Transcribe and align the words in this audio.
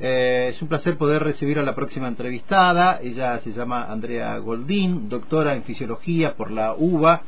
Eh, 0.00 0.50
es 0.52 0.60
un 0.60 0.68
placer 0.68 0.96
poder 0.96 1.22
recibir 1.22 1.58
a 1.58 1.62
la 1.62 1.74
próxima 1.74 2.08
entrevistada. 2.08 3.00
Ella 3.00 3.40
se 3.40 3.52
llama 3.52 3.84
Andrea 3.84 4.36
Goldín, 4.38 5.08
doctora 5.08 5.54
en 5.54 5.62
fisiología 5.62 6.34
por 6.34 6.50
la 6.50 6.74
UBA, 6.76 7.22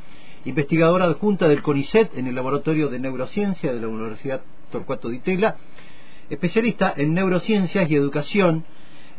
investigadora 0.44 1.04
adjunta 1.04 1.48
del 1.48 1.62
CONICET 1.62 2.16
en 2.18 2.26
el 2.26 2.34
Laboratorio 2.34 2.88
de 2.88 2.98
Neurociencia 2.98 3.72
de 3.72 3.80
la 3.80 3.88
Universidad 3.88 4.40
Torcuato 4.72 5.08
Di 5.08 5.20
Tella, 5.20 5.56
especialista 6.28 6.92
en 6.96 7.14
neurociencias 7.14 7.88
y 7.88 7.94
educación, 7.94 8.64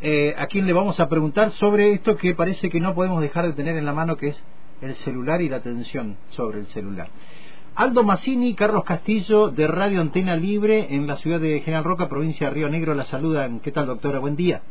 eh, 0.02 0.34
a 0.36 0.46
quien 0.46 0.66
le 0.66 0.74
vamos 0.74 1.00
a 1.00 1.08
preguntar 1.08 1.50
sobre 1.52 1.92
esto 1.92 2.16
que 2.16 2.34
parece 2.34 2.68
que 2.68 2.80
no 2.80 2.94
podemos 2.94 3.22
dejar 3.22 3.46
de 3.46 3.54
tener 3.54 3.76
en 3.76 3.86
la 3.86 3.94
mano, 3.94 4.16
que 4.16 4.28
es 4.28 4.42
el 4.82 4.94
celular 4.94 5.40
y 5.40 5.48
la 5.48 5.56
atención 5.56 6.16
sobre 6.30 6.60
el 6.60 6.66
celular. 6.66 7.08
Aldo 7.74 8.02
Massini, 8.02 8.54
Carlos 8.54 8.84
Castillo, 8.84 9.50
de 9.50 9.66
Radio 9.66 10.00
Antena 10.00 10.36
Libre, 10.36 10.94
en 10.94 11.06
la 11.06 11.16
ciudad 11.16 11.40
de 11.40 11.60
General 11.60 11.84
Roca, 11.84 12.08
provincia 12.08 12.48
de 12.48 12.54
Río 12.54 12.68
Negro, 12.68 12.94
la 12.94 13.04
saludan. 13.04 13.60
¿Qué 13.60 13.72
tal, 13.72 13.86
doctora? 13.86 14.18
Buen 14.18 14.36
día. 14.36 14.62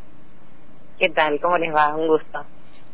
¿Qué 1.00 1.10
tal? 1.10 1.40
¿Cómo 1.40 1.58
les 1.58 1.74
va? 1.74 1.96
Un 1.96 2.08
gusto. 2.08 2.46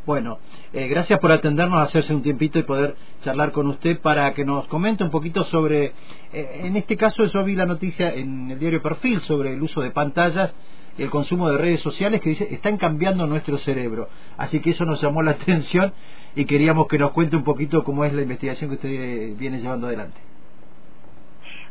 Bueno, 0.06 0.40
eh, 0.74 0.88
gracias 0.90 1.18
por 1.20 1.32
atendernos, 1.32 1.82
hacerse 1.82 2.14
un 2.14 2.22
tiempito 2.22 2.60
y 2.60 2.64
poder 2.64 2.96
charlar 3.22 3.54
con 3.54 3.68
usted 3.68 4.00
para 4.02 4.34
que 4.34 4.44
nos 4.44 4.68
comente 4.68 5.04
un 5.04 5.10
poquito 5.10 5.46
sobre, 5.46 5.94
eh, 6.34 6.62
en 6.64 6.76
este 6.76 6.98
caso 6.98 7.24
yo 7.24 7.44
vi 7.46 7.56
la 7.56 7.66
noticia 7.66 8.14
en 8.14 8.52
el 8.52 8.60
diario 8.60 8.82
Perfil 8.82 9.22
sobre 9.22 9.54
el 9.54 9.64
uso 9.64 9.80
de 9.80 9.92
pantallas 9.92 10.54
el 10.98 11.10
consumo 11.10 11.50
de 11.50 11.58
redes 11.58 11.82
sociales 11.82 12.22
que 12.22 12.30
dice 12.30 12.54
están 12.54 12.78
cambiando 12.78 13.26
nuestro 13.28 13.58
cerebro. 13.58 14.10
Así 14.38 14.62
que 14.62 14.72
eso 14.72 14.86
nos 14.86 15.02
llamó 15.02 15.22
la 15.22 15.32
atención 15.42 15.94
y 16.36 16.46
queríamos 16.46 16.88
que 16.88 16.98
nos 16.98 17.12
cuente 17.12 17.36
un 17.36 17.44
poquito 17.44 17.84
cómo 17.84 18.06
es 18.06 18.14
la 18.14 18.22
investigación 18.22 18.70
que 18.70 18.76
usted 18.76 19.38
viene 19.38 19.60
llevando 19.60 19.88
adelante. 19.88 20.20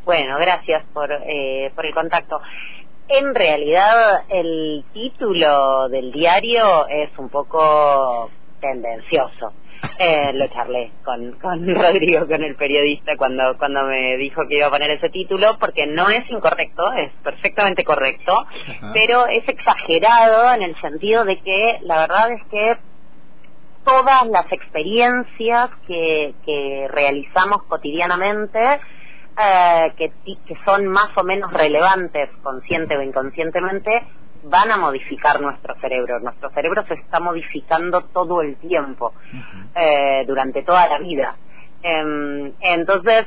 Bueno, 0.05 0.37
gracias 0.39 0.85
por, 0.93 1.11
eh, 1.13 1.71
por 1.75 1.87
el 1.87 1.95
contacto. 1.95 2.41
En 3.09 3.35
realidad, 3.35 4.25
el 4.29 4.85
título 4.93 5.89
del 5.89 6.13
diario 6.13 6.87
es 6.89 7.11
un 7.19 7.29
poco 7.29 8.31
tendencioso. 8.61 9.53
Eh, 9.99 10.33
lo 10.35 10.49
charlé 10.49 10.91
con, 11.05 11.33
con 11.33 11.67
Rodrigo, 11.75 12.27
con 12.27 12.43
el 12.43 12.57
periodista, 12.57 13.17
cuando, 13.17 13.57
cuando 13.59 13.85
me 13.85 14.17
dijo 14.17 14.43
que 14.49 14.57
iba 14.57 14.67
a 14.67 14.71
poner 14.71 14.91
ese 14.91 15.11
título, 15.11 15.59
porque 15.61 15.87
no 15.87 16.09
es 16.09 16.29
incorrecto, 16.31 16.93
es 16.93 17.13
perfectamente 17.23 17.85
correcto, 17.85 18.47
pero 18.93 19.27
es 19.27 19.47
exagerado 19.49 20.55
en 20.55 20.63
el 20.63 20.81
sentido 20.81 21.25
de 21.25 21.41
que 21.41 21.79
la 21.83 22.01
verdad 22.01 22.33
es 22.33 22.43
que 22.51 22.77
todas 23.85 24.27
las 24.29 24.51
experiencias 24.53 25.71
que, 25.87 26.35
que 26.45 26.89
realizamos 26.91 27.63
cotidianamente, 27.65 28.81
eh, 29.39 29.93
que, 29.97 30.13
que 30.47 30.57
son 30.65 30.87
más 30.87 31.17
o 31.17 31.25
menos 31.25 31.53
relevantes, 31.53 32.31
consciente 32.43 32.97
o 32.97 33.03
inconscientemente, 33.03 34.03
van 34.45 34.71
a 34.71 34.77
modificar 34.77 35.41
nuestro 35.41 35.75
cerebro. 35.81 36.21
Nuestro 36.21 36.51
cerebro 36.51 36.85
se 36.87 36.95
está 36.95 37.21
modificando 37.21 38.03
todo 38.13 38.43
el 38.43 38.57
tiempo, 38.57 39.13
eh, 39.75 40.25
durante 40.27 40.63
toda 40.63 40.89
la 40.89 40.99
vida. 40.99 41.37
Em, 41.83 42.53
entonces, 42.61 43.27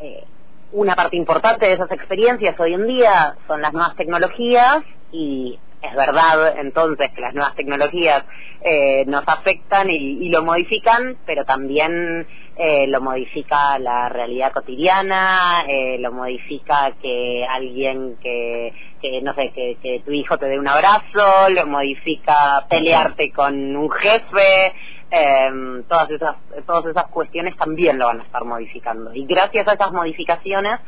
eh, 0.00 0.24
una 0.72 0.94
parte 0.94 1.16
importante 1.16 1.66
de 1.66 1.74
esas 1.74 1.90
experiencias 1.92 2.58
hoy 2.58 2.74
en 2.74 2.86
día 2.86 3.36
son 3.46 3.62
las 3.62 3.72
nuevas 3.72 3.96
tecnologías 3.96 4.82
y 5.12 5.58
es 5.82 5.94
verdad 5.94 6.58
entonces 6.58 7.10
que 7.12 7.20
las 7.20 7.34
nuevas 7.34 7.54
tecnologías 7.54 8.24
eh, 8.62 9.04
nos 9.06 9.22
afectan 9.28 9.88
y, 9.90 10.28
lo 10.28 10.42
modifican, 10.42 11.16
pero 11.24 11.44
también 11.44 12.26
eh, 12.56 12.86
lo 12.88 13.00
modifica 13.00 13.78
la 13.78 14.08
realidad 14.08 14.52
cotidiana, 14.52 15.64
eh, 15.68 15.98
lo 16.00 16.10
modifica 16.12 16.92
que 17.00 17.46
alguien 17.48 18.16
que, 18.20 18.72
que 19.00 19.20
no 19.22 19.34
sé, 19.34 19.52
que, 19.54 19.76
que 19.82 20.00
tu 20.04 20.12
hijo 20.12 20.38
te 20.38 20.46
dé 20.46 20.58
un 20.58 20.68
abrazo, 20.68 21.48
lo 21.50 21.66
modifica 21.66 22.64
pelearte 22.68 23.30
con 23.32 23.76
un 23.76 23.90
jefe, 23.90 24.74
eh, 25.10 25.82
todas 25.88 26.10
esas 26.10 26.36
todas 26.66 26.86
esas 26.86 27.06
cuestiones 27.08 27.56
también 27.56 27.98
lo 27.98 28.06
van 28.06 28.20
a 28.20 28.24
estar 28.24 28.44
modificando. 28.44 29.14
Y 29.14 29.24
gracias 29.26 29.68
a 29.68 29.74
esas 29.74 29.92
modificaciones 29.92 30.80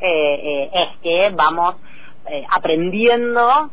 eh, 0.00 0.34
eh, 0.34 0.70
es 0.72 1.00
que 1.02 1.30
vamos 1.34 1.76
eh, 2.28 2.44
aprendiendo 2.50 3.70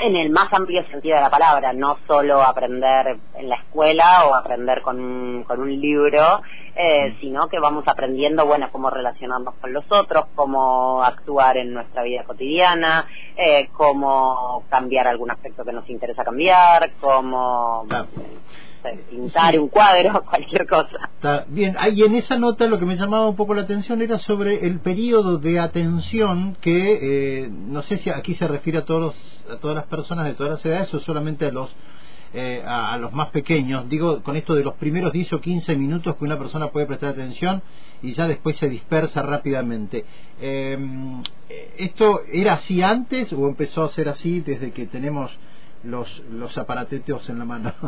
en 0.00 0.16
el 0.16 0.30
más 0.30 0.52
amplio 0.52 0.84
sentido 0.88 1.16
de 1.16 1.22
la 1.22 1.30
palabra, 1.30 1.72
no 1.72 1.98
solo 2.06 2.42
aprender 2.42 3.16
en 3.34 3.48
la 3.48 3.56
escuela 3.56 4.24
o 4.26 4.34
aprender 4.34 4.82
con, 4.82 5.44
con 5.44 5.60
un 5.60 5.80
libro, 5.80 6.42
eh, 6.76 7.10
mm. 7.10 7.20
sino 7.20 7.48
que 7.48 7.58
vamos 7.58 7.84
aprendiendo, 7.86 8.46
bueno, 8.46 8.68
cómo 8.72 8.90
relacionarnos 8.90 9.54
con 9.60 9.72
los 9.72 9.84
otros, 9.90 10.26
cómo 10.34 11.02
actuar 11.02 11.56
en 11.56 11.72
nuestra 11.72 12.02
vida 12.02 12.24
cotidiana, 12.24 13.06
eh, 13.36 13.68
cómo 13.72 14.64
cambiar 14.68 15.08
algún 15.08 15.30
aspecto 15.30 15.64
que 15.64 15.72
nos 15.72 15.88
interesa 15.88 16.24
cambiar, 16.24 16.92
cómo 17.00 17.86
pintar 19.10 19.58
un 19.58 19.68
cuadro, 19.68 20.22
cualquier 20.30 20.66
cosa. 20.66 21.10
Está 21.14 21.44
bien, 21.48 21.76
y 21.92 22.02
en 22.02 22.14
esa 22.14 22.38
nota 22.38 22.66
lo 22.66 22.78
que 22.78 22.86
me 22.86 22.96
llamaba 22.96 23.28
un 23.28 23.36
poco 23.36 23.54
la 23.54 23.62
atención 23.62 24.02
era 24.02 24.18
sobre 24.18 24.66
el 24.66 24.80
periodo 24.80 25.38
de 25.38 25.60
atención 25.60 26.56
que, 26.60 27.44
eh, 27.44 27.48
no 27.50 27.82
sé 27.82 27.98
si 27.98 28.10
aquí 28.10 28.34
se 28.34 28.46
refiere 28.46 28.80
a, 28.80 28.84
todos 28.84 29.14
a 29.50 29.56
todas 29.56 29.76
las 29.76 29.86
personas 29.86 30.26
de 30.26 30.34
todas 30.34 30.54
las 30.54 30.66
edades 30.66 30.92
o 30.94 31.00
solamente 31.00 31.46
a 31.46 31.52
los 31.52 31.74
eh, 32.34 32.62
a, 32.66 32.96
los 32.98 33.12
más 33.12 33.28
pequeños. 33.28 33.88
Digo, 33.88 34.22
con 34.22 34.36
esto 34.36 34.54
de 34.54 34.64
los 34.64 34.74
primeros 34.74 35.12
10 35.12 35.34
o 35.34 35.40
15 35.40 35.76
minutos 35.76 36.16
que 36.16 36.24
una 36.24 36.36
persona 36.36 36.68
puede 36.68 36.86
prestar 36.86 37.10
atención 37.10 37.62
y 38.02 38.12
ya 38.12 38.26
después 38.26 38.56
se 38.56 38.68
dispersa 38.68 39.22
rápidamente. 39.22 40.04
Eh, 40.40 40.76
¿Esto 41.78 42.22
era 42.32 42.54
así 42.54 42.82
antes 42.82 43.32
o 43.32 43.46
empezó 43.46 43.84
a 43.84 43.88
ser 43.90 44.08
así 44.08 44.40
desde 44.40 44.72
que 44.72 44.86
tenemos 44.86 45.30
los, 45.84 46.24
los 46.30 46.58
aparatetos 46.58 47.28
en 47.30 47.38
la 47.38 47.44
mano? 47.44 47.72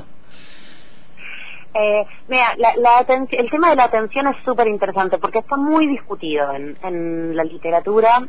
Eh, 1.79 2.07
mira, 2.29 2.57
la, 2.57 3.05
el 3.07 3.51
tema 3.51 3.69
de 3.69 3.77
la 3.77 3.85
atención 3.85 4.27
es 4.29 4.37
súper 4.47 4.67
interesante 4.67 5.19
porque 5.19 5.41
está 5.41 5.59
muy 5.59 5.87
discutido 5.87 6.51
en, 6.55 6.75
en 6.83 7.37
la 7.37 7.45
literatura. 7.45 8.27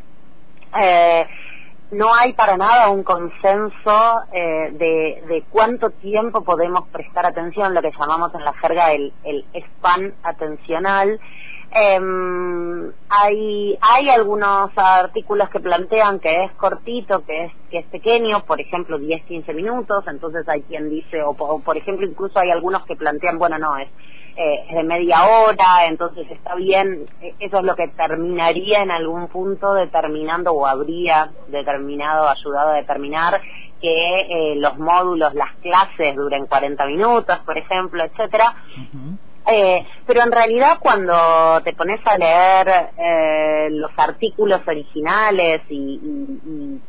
Eh, 0.78 1.26
no 1.92 2.14
hay 2.14 2.34
para 2.34 2.58
nada 2.58 2.90
un 2.90 3.04
consenso 3.04 4.22
eh, 4.34 4.72
de, 4.74 5.24
de 5.28 5.44
cuánto 5.50 5.90
tiempo 5.92 6.44
podemos 6.44 6.88
prestar 6.90 7.26
atención, 7.26 7.74
lo 7.74 7.82
que 7.82 7.92
llamamos 7.98 8.34
en 8.36 8.44
la 8.44 8.54
jerga 8.54 8.92
el, 8.92 9.14
el 9.24 9.46
span 9.54 10.14
atencional. 10.24 11.20
Eh, 11.80 12.00
hay, 13.10 13.78
hay 13.82 14.10
algunos 14.10 14.72
artículos 14.76 15.50
que 15.50 15.60
plantean 15.60 16.20
que 16.20 16.46
es 16.46 16.52
cortito, 16.54 17.24
que 17.26 17.46
es, 17.46 17.52
que 17.70 17.80
es 17.80 17.86
pequeño, 17.88 18.44
por 18.46 18.60
ejemplo 18.60 19.00
10-15 19.00 19.54
minutos, 19.54 20.04
entonces 20.08 20.48
hay 20.50 20.62
quien 20.64 20.90
dice, 20.90 21.22
o, 21.24 21.34
por 21.34 21.78
ejemplo 21.78 22.08
incluso 22.08 22.40
hay 22.40 22.52
algunos 22.52 22.86
que 22.86 22.96
plantean, 22.96 23.38
bueno, 23.38 23.58
no, 23.60 23.78
es, 23.78 23.88
eh, 24.36 24.66
es 24.70 24.76
de 24.76 24.84
media 24.84 25.26
hora, 25.28 25.86
entonces 25.88 26.30
está 26.32 26.56
bien, 26.56 27.06
e, 27.22 27.34
eso 27.40 27.60
es 27.60 27.64
lo 27.64 27.76
que 27.76 27.88
terminaría 27.90 28.82
en 28.82 28.92
algún 28.92 29.28
punto 29.28 29.74
determinando 29.74 30.52
o 30.52 30.66
habría 30.66 31.32
determinado, 31.48 32.28
ayudado 32.30 32.72
a 32.72 32.76
determinar 32.76 33.42
que 33.82 34.22
eh, 34.22 34.56
los 34.56 34.78
módulos, 34.80 35.34
las 35.36 35.54
clases 35.58 36.16
duren 36.16 36.48
40 36.48 36.86
minutos, 36.88 37.38
por 37.46 37.58
ejemplo, 37.58 38.04
etcétera. 38.04 38.56
Eh, 39.50 39.86
pero 40.06 40.24
en 40.24 40.32
realidad 40.32 40.78
cuando 40.80 41.62
te 41.64 41.72
pones 41.74 42.06
a 42.06 42.18
leer 42.18 42.90
eh, 42.98 43.70
los 43.72 43.92
artículos 43.96 44.60
originales 44.68 45.62
y, 45.70 46.82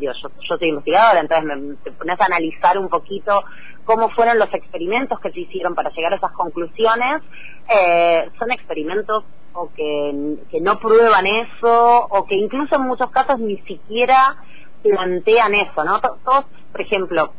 yo, 0.00 0.12
soy 0.12 0.68
investigadora, 0.68 1.20
entonces 1.20 1.44
me, 1.44 1.76
te 1.76 1.92
pones 1.92 2.20
a 2.20 2.24
analizar 2.24 2.78
un 2.78 2.88
poquito 2.88 3.44
cómo 3.84 4.10
fueron 4.10 4.38
los 4.40 4.52
experimentos 4.52 5.20
que 5.20 5.30
se 5.30 5.40
hicieron 5.40 5.76
para 5.76 5.90
llegar 5.90 6.12
a 6.12 6.16
esas 6.16 6.32
conclusiones, 6.32 7.22
eh, 7.68 8.28
son 8.40 8.50
experimentos 8.50 9.24
o 9.52 9.70
que, 9.72 10.36
que 10.50 10.60
no 10.60 10.80
prueban 10.80 11.26
eso 11.26 12.06
o 12.10 12.26
que 12.26 12.34
incluso 12.34 12.74
en 12.74 12.82
muchos 12.82 13.10
casos 13.10 13.38
ni 13.38 13.56
siquiera 13.58 14.36
plantean 14.82 15.54
eso, 15.54 15.84
¿no? 15.84 16.00
Todos, 16.00 16.44
por 16.72 16.80
ejemplo, 16.80 17.32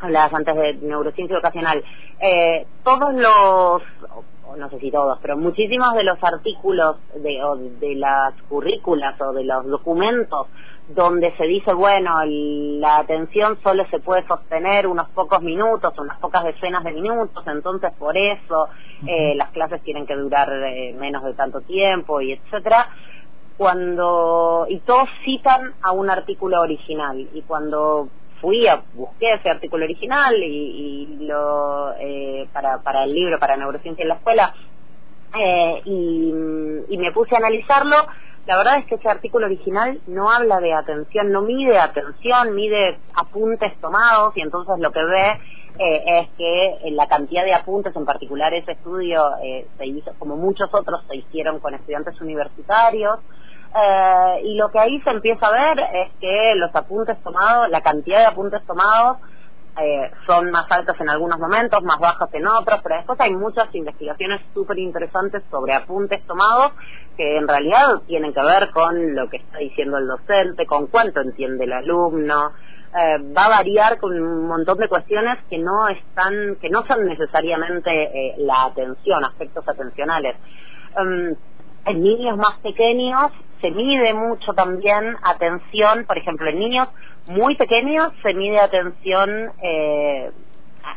hablabas 0.00 0.34
antes 0.34 0.54
de 0.54 0.74
neurociencia 0.74 1.34
educacional, 1.34 1.82
eh, 2.20 2.66
todos 2.82 3.14
los, 3.14 3.82
no 4.58 4.70
sé 4.70 4.78
si 4.78 4.90
todos, 4.90 5.18
pero 5.20 5.36
muchísimos 5.36 5.94
de 5.94 6.04
los 6.04 6.22
artículos 6.22 6.96
de, 7.16 7.42
o 7.42 7.56
de 7.56 7.94
las 7.94 8.34
currículas 8.48 9.20
o 9.20 9.32
de 9.32 9.44
los 9.44 9.66
documentos 9.66 10.48
donde 10.94 11.32
se 11.36 11.44
dice, 11.44 11.72
bueno, 11.72 12.10
la 12.24 12.98
atención 12.98 13.58
solo 13.62 13.84
se 13.90 14.00
puede 14.00 14.26
sostener 14.26 14.88
unos 14.88 15.08
pocos 15.10 15.40
minutos, 15.40 15.96
unas 15.98 16.18
pocas 16.18 16.42
decenas 16.42 16.82
de 16.82 16.92
minutos, 16.92 17.44
entonces 17.46 17.92
por 17.96 18.16
eso 18.16 18.66
eh, 19.06 19.34
las 19.36 19.50
clases 19.50 19.82
tienen 19.82 20.04
que 20.04 20.16
durar 20.16 20.52
eh, 20.52 20.92
menos 20.98 21.22
de 21.22 21.34
tanto 21.34 21.60
tiempo 21.60 22.20
y 22.20 22.32
etcétera 22.32 22.88
cuando 23.56 24.64
y 24.70 24.78
todos 24.80 25.06
citan 25.22 25.74
a 25.82 25.92
un 25.92 26.08
artículo 26.08 26.62
original 26.62 27.28
y 27.34 27.42
cuando 27.42 28.08
fui 28.40 28.66
a 28.66 28.82
busqué 28.94 29.34
ese 29.34 29.50
artículo 29.50 29.84
original 29.84 30.34
y, 30.42 31.18
lo 31.20 31.92
eh, 31.98 32.48
para 32.52 32.78
para 32.78 33.04
el 33.04 33.14
libro 33.14 33.38
para 33.38 33.56
neurociencia 33.56 34.02
en 34.02 34.08
la 34.08 34.14
escuela 34.14 34.54
eh, 35.38 35.82
y, 35.84 36.32
me 36.98 37.12
puse 37.12 37.34
a 37.34 37.38
analizarlo. 37.38 37.96
La 38.46 38.56
verdad 38.56 38.78
es 38.78 38.86
que 38.86 38.96
ese 38.96 39.08
artículo 39.08 39.46
original 39.46 40.00
no 40.06 40.30
habla 40.30 40.60
de 40.60 40.72
atención, 40.72 41.30
no 41.30 41.42
mide 41.42 41.78
atención, 41.78 42.54
mide 42.54 42.98
apuntes 43.14 43.78
tomados 43.80 44.36
y 44.36 44.40
entonces 44.40 44.78
lo 44.78 44.90
que 44.90 45.02
ve 45.02 45.40
eh, 45.78 46.02
es 46.06 46.28
que 46.36 46.90
la 46.90 47.06
cantidad 47.06 47.44
de 47.44 47.54
apuntes, 47.54 47.94
en 47.94 48.04
particular 48.04 48.52
ese 48.52 48.72
estudio, 48.72 49.24
eh, 49.42 49.66
se 49.78 49.86
hizo, 49.86 50.12
como 50.18 50.36
muchos 50.36 50.68
otros 50.72 51.02
se 51.08 51.16
hicieron 51.16 51.60
con 51.60 51.74
estudiantes 51.74 52.20
universitarios, 52.20 53.20
eh, 53.74 54.40
y 54.44 54.56
lo 54.56 54.70
que 54.70 54.78
ahí 54.78 55.00
se 55.02 55.10
empieza 55.10 55.46
a 55.46 55.50
ver 55.52 55.80
es 55.94 56.12
que 56.20 56.54
los 56.56 56.74
apuntes 56.74 57.22
tomados, 57.22 57.68
la 57.70 57.80
cantidad 57.80 58.18
de 58.18 58.26
apuntes 58.26 58.64
tomados 58.66 59.18
eh, 59.80 60.10
son 60.26 60.50
más 60.50 60.70
altos 60.70 61.00
en 61.00 61.08
algunos 61.08 61.38
momentos, 61.38 61.82
más 61.84 62.00
bajos 62.00 62.28
en 62.34 62.46
otros, 62.46 62.80
pero 62.82 62.96
después 62.96 63.20
hay 63.20 63.34
muchas 63.34 63.72
investigaciones 63.74 64.40
súper 64.52 64.78
interesantes 64.78 65.42
sobre 65.50 65.74
apuntes 65.74 66.26
tomados 66.26 66.72
que 67.16 67.36
en 67.36 67.46
realidad 67.46 68.00
tienen 68.06 68.34
que 68.34 68.42
ver 68.42 68.70
con 68.70 69.14
lo 69.14 69.28
que 69.28 69.36
está 69.36 69.58
diciendo 69.58 69.98
el 69.98 70.08
docente, 70.08 70.66
con 70.66 70.88
cuánto 70.88 71.20
entiende 71.20 71.64
el 71.64 71.72
alumno, 71.72 72.52
eh, 72.92 73.18
va 73.36 73.44
a 73.44 73.48
variar 73.48 73.98
con 73.98 74.20
un 74.20 74.48
montón 74.48 74.78
de 74.78 74.88
cuestiones 74.88 75.38
que 75.48 75.58
no 75.58 75.88
están, 75.88 76.56
que 76.60 76.68
no 76.68 76.84
son 76.86 77.06
necesariamente 77.06 77.90
eh, 77.90 78.34
la 78.38 78.64
atención, 78.64 79.24
aspectos 79.24 79.66
atencionales. 79.68 80.36
Um, 80.98 81.36
en 81.86 82.02
niños 82.02 82.36
más 82.36 82.58
pequeños 82.58 83.30
se 83.60 83.70
mide 83.70 84.14
mucho 84.14 84.52
también 84.54 85.16
atención, 85.22 86.04
por 86.06 86.18
ejemplo, 86.18 86.48
en 86.48 86.58
niños 86.58 86.88
muy 87.26 87.54
pequeños 87.56 88.12
se 88.22 88.34
mide 88.34 88.58
atención, 88.58 89.52
eh, 89.62 90.30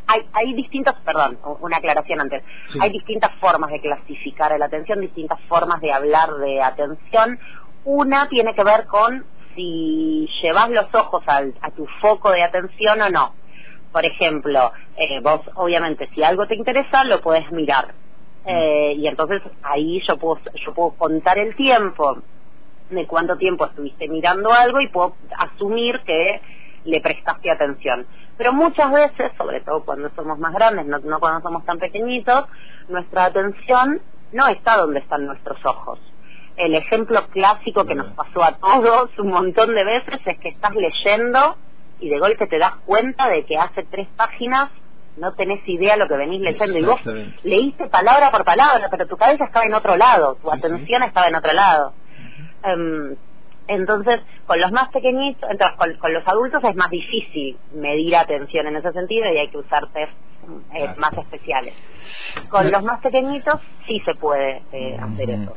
hay, 0.08 0.22
hay 0.34 0.54
distintas, 0.54 0.96
perdón, 1.06 1.38
una 1.60 1.78
aclaración 1.78 2.22
antes, 2.22 2.44
hay 2.80 2.92
distintas 2.92 3.32
formas 3.40 3.72
de 3.72 3.82
clasificar 3.82 4.58
la 4.58 4.66
atención, 4.66 5.02
distintas 5.02 5.40
formas 5.42 5.82
de 5.82 5.92
hablar 5.92 6.34
de 6.36 6.62
atención. 6.62 7.40
Una 7.86 8.28
tiene 8.30 8.56
que 8.56 8.64
ver 8.64 8.86
con 8.88 9.26
si 9.56 10.28
llevas 10.42 10.70
los 10.70 10.94
ojos 10.96 11.24
al, 11.28 11.54
a 11.62 11.72
tu 11.72 11.86
foco 12.02 12.32
de 12.32 12.44
atención 12.44 13.02
o 13.02 13.10
no. 13.10 13.34
Por 13.92 14.06
ejemplo, 14.06 14.72
eh, 14.98 15.20
vos 15.22 15.42
obviamente 15.56 16.10
si 16.16 16.24
algo 16.24 16.48
te 16.48 16.56
interesa 16.56 17.04
lo 17.04 17.22
puedes 17.22 17.52
mirar. 17.52 17.94
Eh, 18.46 18.96
y 18.98 19.08
entonces 19.08 19.42
ahí 19.62 20.02
yo 20.08 20.18
puedo, 20.18 20.42
yo 20.66 20.74
puedo 20.74 20.92
contar 20.92 21.38
el 21.38 21.56
tiempo 21.56 22.18
de 22.96 23.08
cuánto 23.08 23.38
tiempo 23.38 23.66
estuviste 23.66 24.08
mirando 24.08 24.52
algo 24.52 24.82
y 24.82 24.90
puedo 24.90 25.16
asumir 25.38 26.00
que 26.06 26.42
le 26.86 27.02
prestaste 27.02 27.52
atención. 27.52 28.06
Pero 28.38 28.54
muchas 28.54 28.92
veces, 28.92 29.32
sobre 29.38 29.62
todo 29.62 29.84
cuando 29.86 30.10
somos 30.16 30.40
más 30.40 30.54
grandes, 30.54 30.86
no, 30.86 31.00
no 31.00 31.20
cuando 31.20 31.42
somos 31.42 31.66
tan 31.66 31.80
pequeñitos, 31.80 32.46
nuestra 32.90 33.26
atención 33.26 34.02
no 34.32 34.48
está 34.48 34.78
donde 34.78 35.00
están 35.00 35.26
nuestros 35.26 35.64
ojos. 35.66 36.00
El 36.56 36.76
ejemplo 36.76 37.28
clásico 37.28 37.86
que 37.86 37.96
nos 37.96 38.14
pasó 38.14 38.44
a 38.44 38.54
todos 38.58 39.18
un 39.18 39.30
montón 39.30 39.74
de 39.74 39.84
veces 39.84 40.20
es 40.26 40.40
que 40.40 40.50
estás 40.50 40.74
leyendo 40.76 41.58
y 42.00 42.10
de 42.10 42.20
golpe 42.20 42.48
te 42.48 42.60
das 42.60 42.76
cuenta 42.86 43.28
de 43.30 43.46
que 43.46 43.58
hace 43.58 43.84
tres 43.84 44.08
páginas 44.16 44.70
no 45.18 45.34
tenés 45.34 45.68
idea 45.68 45.96
lo 45.96 46.08
que 46.08 46.18
venís 46.18 46.42
leyendo 46.42 46.78
y 46.78 46.84
vos 46.84 47.00
leíste 47.44 47.88
palabra 47.88 48.32
por 48.32 48.44
palabra, 48.44 48.88
pero 48.90 49.08
tu 49.08 49.16
cabeza 49.16 49.46
estaba 49.46 49.66
en 49.66 49.74
otro 49.74 49.96
lado, 49.96 50.38
tu 50.42 50.52
atención 50.52 51.04
estaba 51.04 51.28
en 51.28 51.36
otro 51.36 51.54
lado. 51.54 51.94
Em, 52.64 53.16
entonces, 53.68 54.20
con 54.46 54.60
los 54.60 54.72
más 54.72 54.90
pequeñitos, 54.90 55.50
entonces 55.50 55.78
con, 55.78 56.14
los 56.14 56.28
adultos 56.28 56.64
es 56.64 56.76
más 56.76 56.90
difícil 56.90 57.58
medir 57.74 58.16
atención 58.16 58.68
en 58.68 58.76
ese 58.76 58.92
sentido 58.92 59.32
y 59.34 59.38
hay 59.38 59.48
que 59.50 59.58
usar 59.58 59.88
test 59.94 60.12
eh, 60.74 60.90
más 60.98 61.18
especiales. 61.18 61.74
Con 62.50 62.70
los 62.70 62.84
más 62.84 63.00
pequeñitos 63.02 63.62
sí 63.88 64.02
se 64.04 64.16
puede 64.16 64.62
eh, 64.74 64.98
hacer 65.00 65.30
eso. 65.30 65.56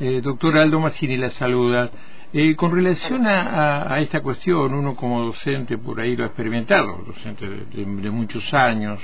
Eh, 0.00 0.20
doctor 0.22 0.56
Aldo 0.56 0.80
Massini 0.80 1.16
la 1.16 1.30
saluda. 1.30 1.90
Eh, 2.32 2.56
con 2.56 2.74
relación 2.74 3.26
a, 3.28 4.00
esta 4.00 4.20
cuestión, 4.20 4.74
uno 4.74 4.96
como 4.96 5.22
docente 5.22 5.78
por 5.78 6.00
ahí 6.00 6.16
lo 6.16 6.24
ha 6.24 6.26
experimentado, 6.26 7.04
docente 7.06 7.46
de, 7.46 8.10
muchos 8.10 8.52
años, 8.52 9.00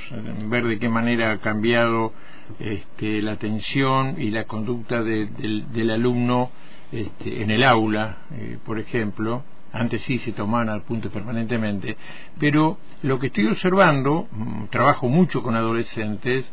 ver 0.47 0.65
de 0.65 0.81
qué 0.81 0.89
manera 0.89 1.31
ha 1.31 1.39
cambiado 1.39 2.13
este, 2.59 3.23
la 3.23 3.33
atención 3.33 4.17
y 4.19 4.33
la 4.33 4.47
conducta 4.47 5.05
del 5.05 5.91
alumno 5.93 6.51
este, 6.93 7.43
en 7.43 7.51
el 7.51 7.65
aula, 7.65 8.19
eh, 8.33 8.59
por 8.65 8.79
ejemplo. 8.79 9.45
Antes 9.73 10.03
sí 10.03 10.19
se 10.19 10.33
tomaban 10.33 10.69
apuntes 10.69 11.13
permanentemente, 11.13 11.97
pero 12.41 12.79
lo 13.03 13.21
que 13.21 13.29
estoy 13.29 13.47
observando, 13.47 14.27
mm, 14.33 14.65
trabajo 14.65 15.09
mucho 15.09 15.45
con 15.45 15.55
adolescentes, 15.55 16.45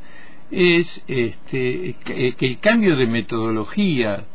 es 0.52 1.04
este, 1.08 1.96
que 2.06 2.36
el 2.40 2.60
cambio 2.60 2.96
de 2.96 3.08
metodología 3.08 4.26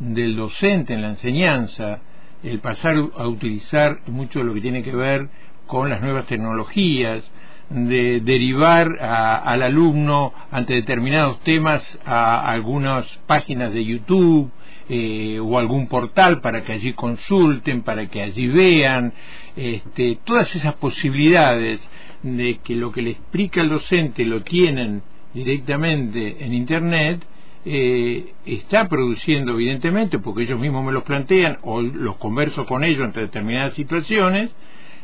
del 0.00 0.36
docente 0.36 0.94
en 0.94 1.02
la 1.02 1.10
enseñanza, 1.10 2.00
el 2.42 2.58
pasar 2.58 2.96
a 3.16 3.28
utilizar 3.28 4.00
mucho 4.08 4.42
lo 4.42 4.52
que 4.52 4.60
tiene 4.60 4.82
que 4.82 4.94
ver 4.94 5.28
con 5.66 5.88
las 5.88 6.02
nuevas 6.02 6.26
tecnologías, 6.26 7.24
de 7.70 8.20
derivar 8.20 8.98
al 9.00 9.62
alumno 9.62 10.34
ante 10.50 10.74
determinados 10.74 11.40
temas 11.40 11.98
a 12.04 12.50
algunas 12.50 13.06
páginas 13.26 13.72
de 13.72 13.84
YouTube 13.84 14.50
eh, 14.88 15.38
o 15.40 15.58
algún 15.58 15.88
portal 15.88 16.40
para 16.40 16.62
que 16.62 16.72
allí 16.72 16.92
consulten, 16.92 17.82
para 17.82 18.06
que 18.06 18.22
allí 18.22 18.48
vean, 18.48 19.12
este, 19.56 20.18
todas 20.24 20.54
esas 20.54 20.74
posibilidades 20.74 21.80
de 22.22 22.58
que 22.62 22.74
lo 22.76 22.92
que 22.92 23.02
le 23.02 23.10
explica 23.10 23.60
el 23.60 23.68
docente 23.68 24.24
lo 24.24 24.42
tienen 24.42 25.02
directamente 25.34 26.44
en 26.44 26.54
Internet, 26.54 27.24
eh, 27.64 28.32
está 28.44 28.88
produciendo 28.88 29.52
evidentemente, 29.52 30.18
porque 30.18 30.42
ellos 30.42 30.58
mismos 30.58 30.84
me 30.84 30.92
los 30.92 31.04
plantean 31.04 31.58
o 31.62 31.80
los 31.80 32.16
converso 32.16 32.66
con 32.66 32.82
ellos 32.82 33.02
ante 33.02 33.20
determinadas 33.20 33.74
situaciones, 33.74 34.50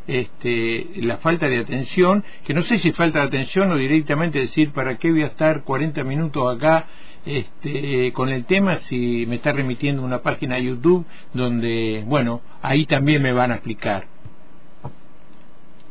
este, 0.09 0.87
la 0.97 1.19
falta 1.19 1.49
de 1.49 1.59
atención, 1.59 2.25
que 2.45 2.55
no 2.55 2.63
sé 2.63 2.79
si 2.79 2.93
falta 2.93 3.21
de 3.21 3.27
atención 3.27 3.71
o 3.71 3.77
directamente 3.77 4.39
decir 4.39 4.71
para 4.71 4.97
qué 4.97 5.11
voy 5.11 5.23
a 5.23 5.27
estar 5.27 5.63
40 5.65 6.03
minutos 6.03 6.57
acá 6.57 6.87
este, 7.29 8.13
con 8.13 8.29
el 8.29 8.45
tema 8.47 8.77
si 8.77 9.27
me 9.27 9.37
está 9.37 9.53
remitiendo 9.53 10.03
una 10.03 10.23
página 10.23 10.57
de 10.57 10.65
YouTube 10.65 11.07
donde, 11.33 12.03
bueno, 12.07 12.41
ahí 12.63 12.87
también 12.87 13.23
me 13.23 13.33
van 13.33 13.53
a 13.53 13.55
explicar. 13.55 14.05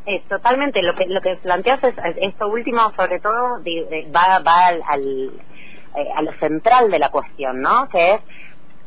Eh, 0.06 0.24
totalmente, 0.30 0.82
lo 0.82 0.96
que, 0.96 1.06
lo 1.06 1.22
que 1.22 1.36
planteas 1.36 1.84
es, 1.84 1.96
esto 2.22 2.48
último 2.48 2.92
sobre 2.96 3.20
todo 3.20 3.62
va, 4.14 4.40
va 4.40 4.68
al 4.88 5.32
eh, 5.98 6.12
a 6.16 6.22
lo 6.22 6.32
central 6.34 6.92
de 6.92 7.00
la 7.00 7.10
cuestión, 7.10 7.60
¿no? 7.60 7.90
Que 7.90 8.16
es 8.16 8.22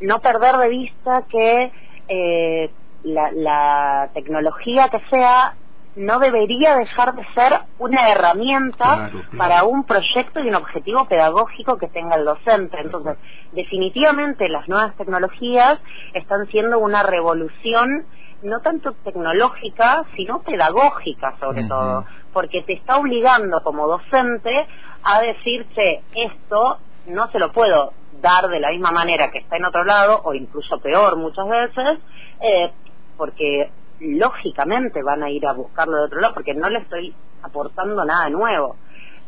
no 0.01 0.21
perder 0.21 0.57
de 0.59 0.69
vista 0.69 1.25
que 1.29 1.73
eh, 2.07 2.71
la, 3.03 4.11
tecnología 4.15 4.89
que 4.91 5.01
sea 5.11 5.55
no 5.97 6.19
debería 6.19 6.77
dejar 6.77 7.15
de 7.15 7.25
ser 7.35 7.53
una 7.79 8.11
herramienta 8.11 9.11
para 9.37 9.65
un 9.65 9.85
proyecto 9.85 10.41
y 10.41 10.49
un 10.49 10.55
objetivo 10.55 11.07
pedagógico 11.07 11.79
que 11.79 11.89
tenga 11.89 12.17
el 12.17 12.25
docente. 12.25 12.79
Entonces, 12.81 13.19
definitivamente 13.53 14.49
las 14.49 14.69
nuevas 14.69 14.95
tecnologías 14.97 15.81
están 16.15 16.47
siendo 16.49 16.79
una 16.79 17.03
revolución 17.03 18.07
no 18.43 18.61
tanto 18.61 18.93
tecnológica, 19.05 20.05
sino 20.17 20.41
pedagógica 20.41 21.37
sobre 21.39 21.65
todo, 21.65 22.07
porque 22.33 22.63
te 22.63 22.73
está 22.73 22.97
obligando 22.97 23.63
como 23.63 23.87
docente 23.87 24.67
a 25.03 25.21
decirse 25.21 26.03
esto 26.15 26.79
no 27.07 27.31
se 27.31 27.39
lo 27.39 27.53
puedo 27.53 27.93
dar 28.21 28.49
de 28.49 28.61
la 28.61 28.71
misma 28.71 28.93
manera 28.93 29.31
que 29.31 29.39
está 29.39 29.57
en 29.57 29.65
otro 29.65 29.85
lado, 29.85 30.21
o 30.25 30.35
incluso 30.35 30.79
peor 30.81 31.17
muchas 31.17 31.49
veces, 31.49 31.99
eh, 32.41 32.71
porque 33.17 33.71
lógicamente 34.01 35.03
van 35.03 35.23
a 35.23 35.31
ir 35.31 35.47
a 35.47 35.53
buscarlo 35.53 35.97
de 35.97 36.05
otro 36.05 36.21
lado, 36.21 36.35
porque 36.35 36.55
no 36.55 36.69
le 36.69 36.81
estoy 36.81 37.15
aportando 37.43 38.05
nada 38.05 38.29
nuevo. 38.31 38.77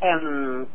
Em, 0.01 0.67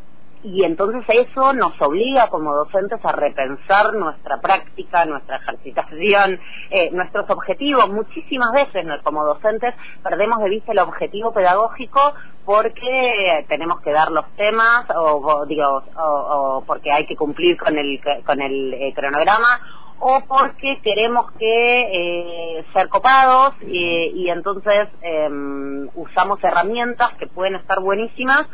y 0.44 0.64
entonces 0.64 1.04
eso 1.10 1.52
nos 1.54 1.80
obliga 1.82 2.30
como 2.30 2.54
docentes 2.54 3.04
a 3.04 3.12
repensar 3.12 3.94
nuestra 3.96 4.40
práctica, 4.40 5.04
nuestra 5.06 5.38
ejercitación, 5.38 6.40
eh, 6.70 6.92
nuestros 6.92 7.30
objetivos. 7.30 7.90
Muchísimas 7.90 8.52
veces 8.54 8.86
como 9.04 9.26
docentes 9.26 9.74
perdemos 10.04 10.40
de 10.40 10.50
vista 10.50 10.72
el 10.72 10.80
objetivo 10.80 11.34
pedagógico 11.34 12.14
porque 12.46 13.46
tenemos 13.50 13.82
que 13.82 13.92
dar 13.92 14.12
los 14.12 14.26
temas 14.36 14.86
o, 14.96 15.46
digo, 15.48 15.84
o, 15.98 16.64
porque 16.66 16.92
hay 16.92 17.06
que 17.06 17.16
cumplir 17.16 17.58
con 17.58 17.78
el, 17.78 18.00
con 18.24 18.40
el 18.40 18.74
eh, 18.74 18.94
cronograma 18.96 19.60
o 20.00 20.22
porque 20.28 20.80
queremos 20.84 21.32
que 21.34 21.82
eh, 21.82 22.66
ser 22.74 22.90
copados 22.90 23.56
y, 23.62 24.12
y 24.16 24.30
entonces 24.30 24.88
em, 25.02 25.90
usamos 25.96 26.44
herramientas 26.44 27.14
que 27.18 27.28
pueden 27.28 27.56
estar 27.56 27.80
buenísimas 27.80 28.48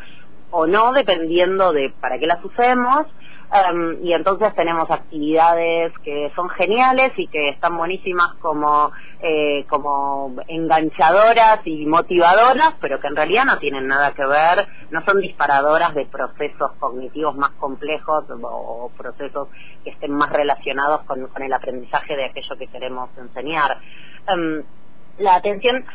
o 0.52 0.68
no, 0.68 0.94
dependiendo 0.94 1.74
de 1.74 1.94
para 2.00 2.20
qué 2.20 2.28
las 2.28 2.44
usemos. 2.44 3.08
Um, 3.54 4.04
y 4.04 4.14
entonces 4.14 4.52
tenemos 4.56 4.90
actividades 4.90 5.94
que 6.00 6.32
son 6.36 6.50
geniales 6.50 7.14
y 7.18 7.28
que 7.28 7.50
están 7.50 7.78
buenísimas 7.78 8.34
como, 8.42 8.92
eh, 9.22 9.64
como 9.70 10.34
enganchadoras 10.48 11.60
y 11.66 11.86
motivadoras, 11.86 12.74
pero 12.82 13.00
que 13.00 13.06
en 13.06 13.16
realidad 13.16 13.46
no 13.46 13.60
tienen 13.60 13.88
nada 13.88 14.14
que 14.14 14.26
ver, 14.26 14.68
no 14.90 15.06
son 15.06 15.22
disparadoras 15.22 15.94
de 15.94 16.08
procesos 16.08 16.72
cognitivos 16.80 17.36
más 17.36 17.52
complejos 17.52 18.26
o, 18.42 18.92
procesos 18.98 19.50
que 19.84 19.92
estén 19.92 20.14
más 20.14 20.32
relacionados 20.32 21.02
con, 21.04 21.30
el 21.40 21.54
aprendizaje 21.54 22.16
de 22.16 22.26
aquello 22.26 22.58
que 22.58 22.66
queremos 22.66 23.12
enseñar. 23.20 23.78
Um, 24.34 24.64
la 25.20 25.36
atención 25.36 25.86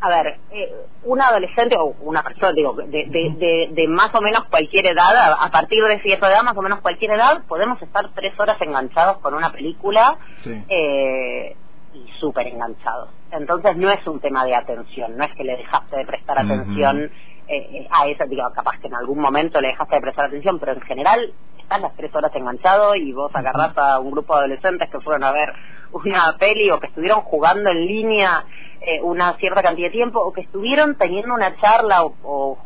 a 0.00 0.08
ver, 0.10 0.38
eh, 0.50 0.72
un 1.04 1.20
adolescente 1.20 1.76
o 1.76 1.94
una 2.00 2.22
persona, 2.22 2.52
digo, 2.52 2.74
de, 2.74 3.68
de, 3.70 3.88
más 3.88 4.14
o 4.14 4.20
menos 4.20 4.44
cualquier 4.50 4.86
edad, 4.86 5.36
a, 5.38 5.50
partir 5.50 5.82
de 5.82 6.00
cierta 6.00 6.28
edad, 6.28 6.42
más 6.42 6.56
o 6.56 6.62
menos 6.62 6.80
cualquier 6.80 7.12
edad, 7.12 7.42
podemos 7.48 7.80
estar 7.80 8.08
tres 8.14 8.38
horas 8.38 8.60
enganchados 8.60 9.18
con 9.18 9.34
una 9.34 9.50
película 9.52 10.18
eh, 10.44 11.56
y 11.94 12.06
súper 12.20 12.48
enganchados. 12.48 13.08
Entonces 13.32 13.76
no 13.76 13.90
es 13.90 14.06
un 14.06 14.20
tema 14.20 14.44
de 14.44 14.54
atención, 14.54 15.16
no 15.16 15.24
es 15.24 15.34
que 15.34 15.44
le 15.44 15.56
dejaste 15.56 15.96
de 15.96 16.04
prestar 16.04 16.38
atención 16.38 17.10
eh, 17.48 17.88
a 17.90 18.06
esa, 18.06 18.26
digo, 18.26 18.42
capaz 18.54 18.78
que 18.80 18.88
en 18.88 18.94
algún 18.94 19.18
momento 19.18 19.60
le 19.60 19.68
dejaste 19.68 19.96
de 19.96 20.02
prestar 20.02 20.26
atención, 20.26 20.58
pero 20.58 20.72
en 20.72 20.80
general 20.82 21.32
estás 21.58 21.80
las 21.80 21.96
tres 21.96 22.14
horas 22.14 22.30
enganchado 22.34 22.94
y 22.94 23.12
vos 23.12 23.30
agarrás 23.34 23.76
a 23.78 23.98
un 23.98 24.10
grupo 24.10 24.34
de 24.34 24.40
adolescentes 24.40 24.90
que 24.90 25.00
fueron 25.00 25.24
a 25.24 25.32
ver 25.32 25.52
una 25.92 26.36
peli 26.38 26.70
o 26.70 26.78
que 26.78 26.88
estuvieron 26.88 27.22
jugando 27.22 27.70
en 27.70 27.86
línea 27.86 28.44
eh, 28.80 29.00
una 29.02 29.36
cierta 29.38 29.62
cantidad 29.62 29.88
de 29.88 29.92
tiempo 29.92 30.20
o 30.20 30.32
que 30.32 30.42
estuvieron 30.42 30.96
teniendo 30.96 31.34
una 31.34 31.56
charla 31.56 32.04
o, 32.04 32.58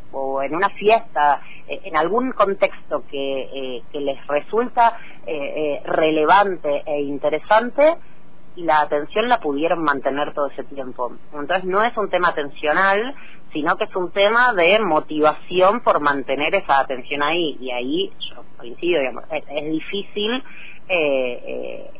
en 0.43 0.55
una 0.55 0.71
fiesta 0.71 1.41
eh, 1.69 1.81
en 1.85 1.97
algún 1.97 2.33
contexto 2.33 3.05
que, 3.11 3.43
eh, 3.43 3.83
que 3.93 4.01
les 4.01 4.27
resulta 4.27 4.99
relevante 5.85 6.83
e 6.87 7.03
interesante 7.03 7.97
y 8.57 8.65
la 8.65 8.81
atención 8.81 9.29
la 9.29 9.39
pudieron 9.39 9.83
mantener 9.83 10.35
todo 10.35 10.49
ese 10.49 10.65
tiempo. 10.65 11.13
Entonces 11.33 11.65
no 11.65 11.85
es 11.85 11.97
un 11.97 12.11
tema 12.11 12.29
atencional, 12.29 13.15
sino 13.53 13.77
que 13.77 13.85
es 13.85 13.95
un 13.95 14.11
tema 14.11 14.53
de 14.55 14.81
motivación 14.81 15.81
por 15.81 16.01
mantener 16.01 16.55
esa 16.55 16.81
atención 16.81 17.23
ahí. 17.23 17.57
Y 17.61 17.71
ahí 17.71 18.13
yo 18.31 18.45
coincido, 18.57 19.01
digamos, 19.01 19.25
es 19.31 19.71
difícil 19.71 20.33
eh, 20.33 20.43
eh, 20.43 20.70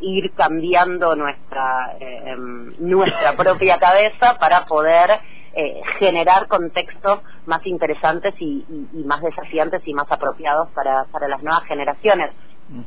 ir 0.01 0.33
cambiando 0.33 1.15
nuestra 1.15 1.97
eh, 2.01 2.23
em, 2.27 2.73
nuestra 2.81 3.37
propia 3.37 3.79
cabeza 3.79 4.37
para 4.39 4.67
poder 4.67 5.21
eh, 5.55 5.81
generar 5.99 6.49
contextos 6.49 7.21
más 7.47 7.65
interesantes 7.67 8.35
y, 8.39 8.65
más 9.05 9.23
desafiantes 9.23 9.83
y 9.87 9.95
más 9.95 10.11
apropiados 10.11 10.69
para, 10.71 11.05
para 11.07 11.29
las 11.29 11.43
nuevas 11.43 11.65
generaciones. 11.65 12.31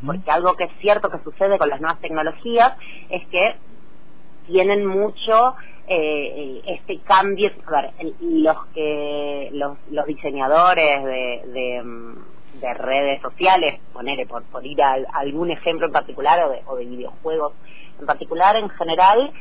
Porque 0.05 0.31
algo 0.31 0.55
que 0.55 0.63
es 0.63 0.71
cierto 0.79 1.09
que 1.09 1.19
sucede 1.19 1.57
con 1.57 1.69
las 1.69 1.81
nuevas 1.81 1.99
tecnologías 1.99 2.77
es 3.09 3.27
que 3.27 3.55
tienen 4.47 4.85
mucho 4.85 5.55
eh, 5.87 6.61
este 6.65 6.99
cambio, 6.99 7.51
a 7.67 7.81
ver, 7.81 7.91
los 8.21 8.65
que 8.67 9.49
los, 9.51 9.77
los 9.91 10.05
diseñadores 10.05 11.03
de, 11.03 11.43
de, 11.47 11.75
em, 11.75 12.15
de 12.63 12.73
redes 12.73 13.21
sociales, 13.21 13.79
ponerle 13.91 14.25
por, 14.25 14.43
por 14.45 14.65
ir 14.65 14.81
a, 14.81 14.95
algún 15.13 15.51
ejemplo 15.51 15.85
en 15.85 15.91
particular 15.91 16.43
o 16.43 16.49
de, 16.49 16.61
o 16.65 16.75
de 16.75 16.85
videojuegos. 16.85 17.53
En 17.99 18.05
particular, 18.05 18.55
en 18.55 18.69
general, 18.69 19.31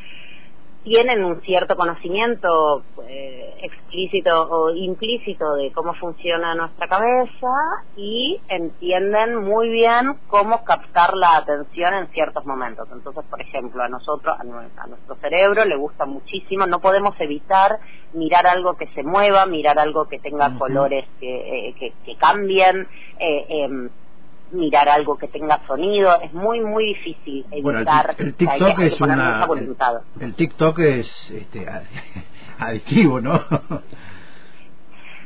tienen 0.84 1.24
un 1.24 1.40
cierto 1.42 1.76
conocimiento 1.76 2.82
eh, 3.08 3.54
explícito 3.62 4.48
o 4.50 4.74
implícito 4.74 5.54
de 5.54 5.70
cómo 5.72 5.94
funciona 5.94 6.54
nuestra 6.54 6.88
cabeza 6.88 7.54
y 7.96 8.40
entienden 8.48 9.36
muy 9.36 9.68
bien 9.68 10.14
cómo 10.28 10.64
captar 10.64 11.14
la 11.14 11.36
atención 11.36 11.94
en 11.94 12.08
ciertos 12.08 12.44
momentos. 12.44 12.88
Entonces, 12.92 13.24
por 13.30 13.40
ejemplo, 13.40 13.82
a 13.82 13.88
nosotros, 13.88 14.36
a, 14.38 14.86
nuestro 14.86 15.14
cerebro 15.16 15.64
le 15.64 15.76
gusta 15.76 16.04
muchísimo, 16.04 16.66
no 16.66 16.80
podemos 16.80 17.14
evitar 17.20 17.78
mirar 18.14 18.46
algo 18.46 18.74
que 18.76 18.88
se 18.88 19.02
mueva, 19.02 19.46
mirar 19.46 19.78
algo 19.78 20.06
que 20.06 20.18
tenga 20.18 20.58
colores 20.58 21.06
que, 21.20 21.68
eh, 21.68 21.74
que, 21.78 21.92
que, 22.04 22.16
cambien. 22.16 22.88
Eh, 23.18 23.46
em, 23.48 23.90
mirar 24.52 24.88
algo 24.88 25.16
que 25.16 25.28
tenga 25.28 25.60
sonido, 25.66 26.20
es 26.20 26.32
muy 26.32 26.60
muy 26.60 26.86
difícil 26.86 27.46
evitar 27.50 28.14
el, 28.18 28.34
TikTok 28.34 28.78
es 28.80 29.00
una 29.00 29.46
el, 30.20 30.34
TikTok 30.34 30.78
es 30.80 31.30
este, 31.30 31.66
adictivo, 32.58 33.20
¿no? 33.20 33.34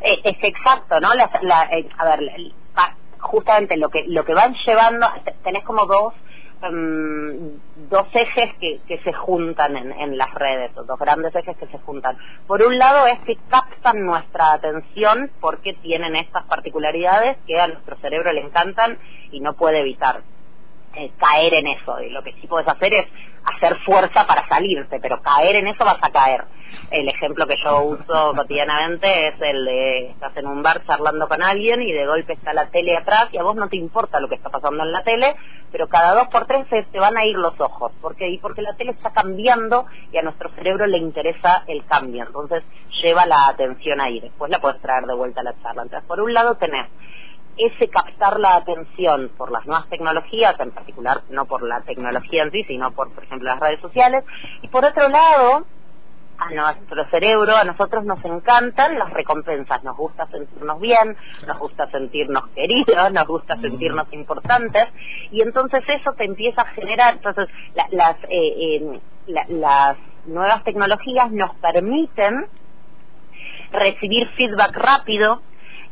Eh, 0.03 0.21
es, 0.25 0.37
exacto, 0.43 1.01
¿no? 1.01 1.15
La, 1.15 1.69
eh, 1.73 1.89
a 1.99 2.05
ver, 2.05 2.21
justamente 3.19 3.77
lo 3.77 3.89
que 3.89 4.05
lo 4.07 4.25
que 4.25 4.35
van 4.35 4.55
llevando 4.65 5.07
tenés 5.43 5.65
como 5.65 5.87
dos 5.87 6.15
Em, 6.63 7.61
dos 7.75 8.09
ejes 8.15 8.51
que, 8.59 8.81
que 8.89 8.99
se 9.03 9.13
juntan 9.13 9.77
en, 9.77 9.93
en, 9.93 10.17
las 10.17 10.33
redes, 10.35 10.73
dos 10.75 10.99
grandes 10.99 11.35
ejes 11.35 11.55
que 11.59 11.67
se 11.67 11.79
juntan. 11.79 12.17
Por 12.47 12.63
un 12.63 12.79
lado 12.79 13.07
es 13.07 13.21
que 13.21 13.37
captan 13.49 14.05
nuestra 14.07 14.55
atención 14.55 15.31
porque 15.39 15.75
tienen 15.75 16.17
estas 16.17 16.47
particularidades 16.47 17.37
que 17.47 17.61
a 17.61 17.69
nuestro 17.69 17.97
cerebro 17.99 18.33
le 18.33 18.41
encantan 18.41 18.99
y 19.31 19.41
no 19.41 19.53
puede 19.53 19.81
evitar 19.81 20.23
eh, 20.97 21.13
caer 21.19 21.55
en 21.55 21.67
eso. 21.69 22.01
Y 22.01 22.11
lo 22.11 22.23
que 22.23 22.33
sí 22.41 22.47
puedes 22.47 22.67
hacer 22.67 22.93
es 22.95 23.07
hacer 23.45 23.77
fuerza 23.85 24.27
para 24.27 24.49
salirte, 24.49 24.99
pero 25.01 25.21
caer 25.23 25.57
en 25.57 25.69
eso 25.69 25.85
vas 25.85 25.99
a 26.03 26.11
caer. 26.11 26.45
El 26.91 27.09
ejemplo 27.09 27.47
que 27.47 27.57
yo 27.63 27.83
uso 27.83 28.33
cotidianamente 28.37 29.29
es 29.29 29.35
el 29.41 29.65
de 29.65 30.11
estás 30.11 30.37
en 30.37 30.47
un 30.47 30.63
bar 30.63 30.85
charlando 30.87 31.29
con 31.29 31.43
alguien 31.43 31.81
y 31.83 31.93
de 31.93 32.07
golpe 32.07 32.33
está 32.33 32.53
la 32.53 32.67
tele 32.71 32.97
atrás 32.97 33.29
y 33.33 33.39
a 33.39 33.43
vos 33.43 33.55
no 33.55 33.69
te 33.69 33.77
importa 33.77 34.21
lo 34.21 34.29
que 34.29 34.35
está 34.35 34.51
pasando 34.51 34.83
en 34.83 34.93
la 34.93 35.03
tele, 35.03 35.37
pero 35.71 35.89
cada 35.89 36.15
dos 36.15 36.29
por 36.29 36.47
tres 36.47 36.67
se 36.69 36.83
te 36.85 36.99
van 36.99 37.17
a 37.17 37.25
ir 37.25 37.37
los 37.37 37.59
ojos. 37.61 37.93
¿Por 38.01 38.17
qué? 38.17 38.29
Y 38.29 38.39
porque 38.39 38.63
la 38.63 38.75
tele 38.75 38.93
está 38.93 39.11
cambiando 39.11 39.87
y 40.13 40.19
a 40.19 40.23
nuestro 40.23 40.51
cerebro 40.51 40.87
le 40.87 40.99
interesa 40.99 41.63
el 41.69 41.85
cambio. 41.87 42.25
Entonces 42.27 42.65
lleva 43.03 43.27
la 43.27 43.49
atención 43.49 44.01
ahí. 44.01 44.21
Después 44.21 44.51
la 44.51 44.61
puedes 44.61 44.81
traer 44.81 45.05
de 45.05 45.15
vuelta 45.15 45.41
a 45.41 45.45
la 45.45 45.55
charla. 45.63 45.83
Entonces, 45.83 46.07
por 46.09 46.21
un 46.21 46.33
lado 46.33 46.57
tenés 46.57 46.89
ese 47.57 47.89
captar 47.89 48.39
la 48.39 48.57
atención 48.57 49.31
por 49.37 49.51
las 49.51 49.67
nuevas 49.67 49.89
tecnologías, 49.89 50.59
en 50.61 50.71
particular 50.73 51.23
no 51.31 51.47
por 51.47 51.63
la 51.63 51.81
tecnología 51.83 52.43
en 52.43 52.51
sí, 52.51 52.65
sino 52.65 52.91
por, 52.93 53.13
por 53.13 53.25
ejemplo, 53.25 53.49
las 53.49 53.61
redes 53.61 53.81
sociales. 53.81 54.25
Y 54.63 54.69
por 54.69 54.85
otro 54.85 55.09
lado, 55.09 55.65
a 56.39 56.51
nuestro 56.51 57.09
cerebro, 57.11 57.57
a 57.57 57.65
nosotros 57.65 58.05
nos 58.05 58.23
encantan 58.25 58.99
las 58.99 59.11
recompensas, 59.13 59.83
nos 59.85 59.97
gusta 59.97 60.27
sentirnos 60.27 60.81
bien, 60.81 61.17
nos 61.47 61.59
gusta 61.59 61.91
sentirnos 61.91 62.47
queridos, 62.49 63.13
nos 63.13 63.27
gusta 63.27 63.57
sentirnos 63.57 64.13
importantes, 64.13 64.89
y 65.31 65.41
entonces 65.41 65.83
eso 65.89 66.13
te 66.13 66.25
empieza 66.25 66.63
a 66.63 66.67
generar, 66.67 67.15
entonces 67.15 67.49
las, 67.91 68.17
eh, 68.25 68.29
eh, 68.29 69.01
las 69.49 69.97
nuevas 70.27 70.63
tecnologías 70.65 71.31
nos 71.33 71.55
permiten 71.57 72.47
recibir 73.73 74.29
feedback 74.37 74.77
rápido, 74.77 75.43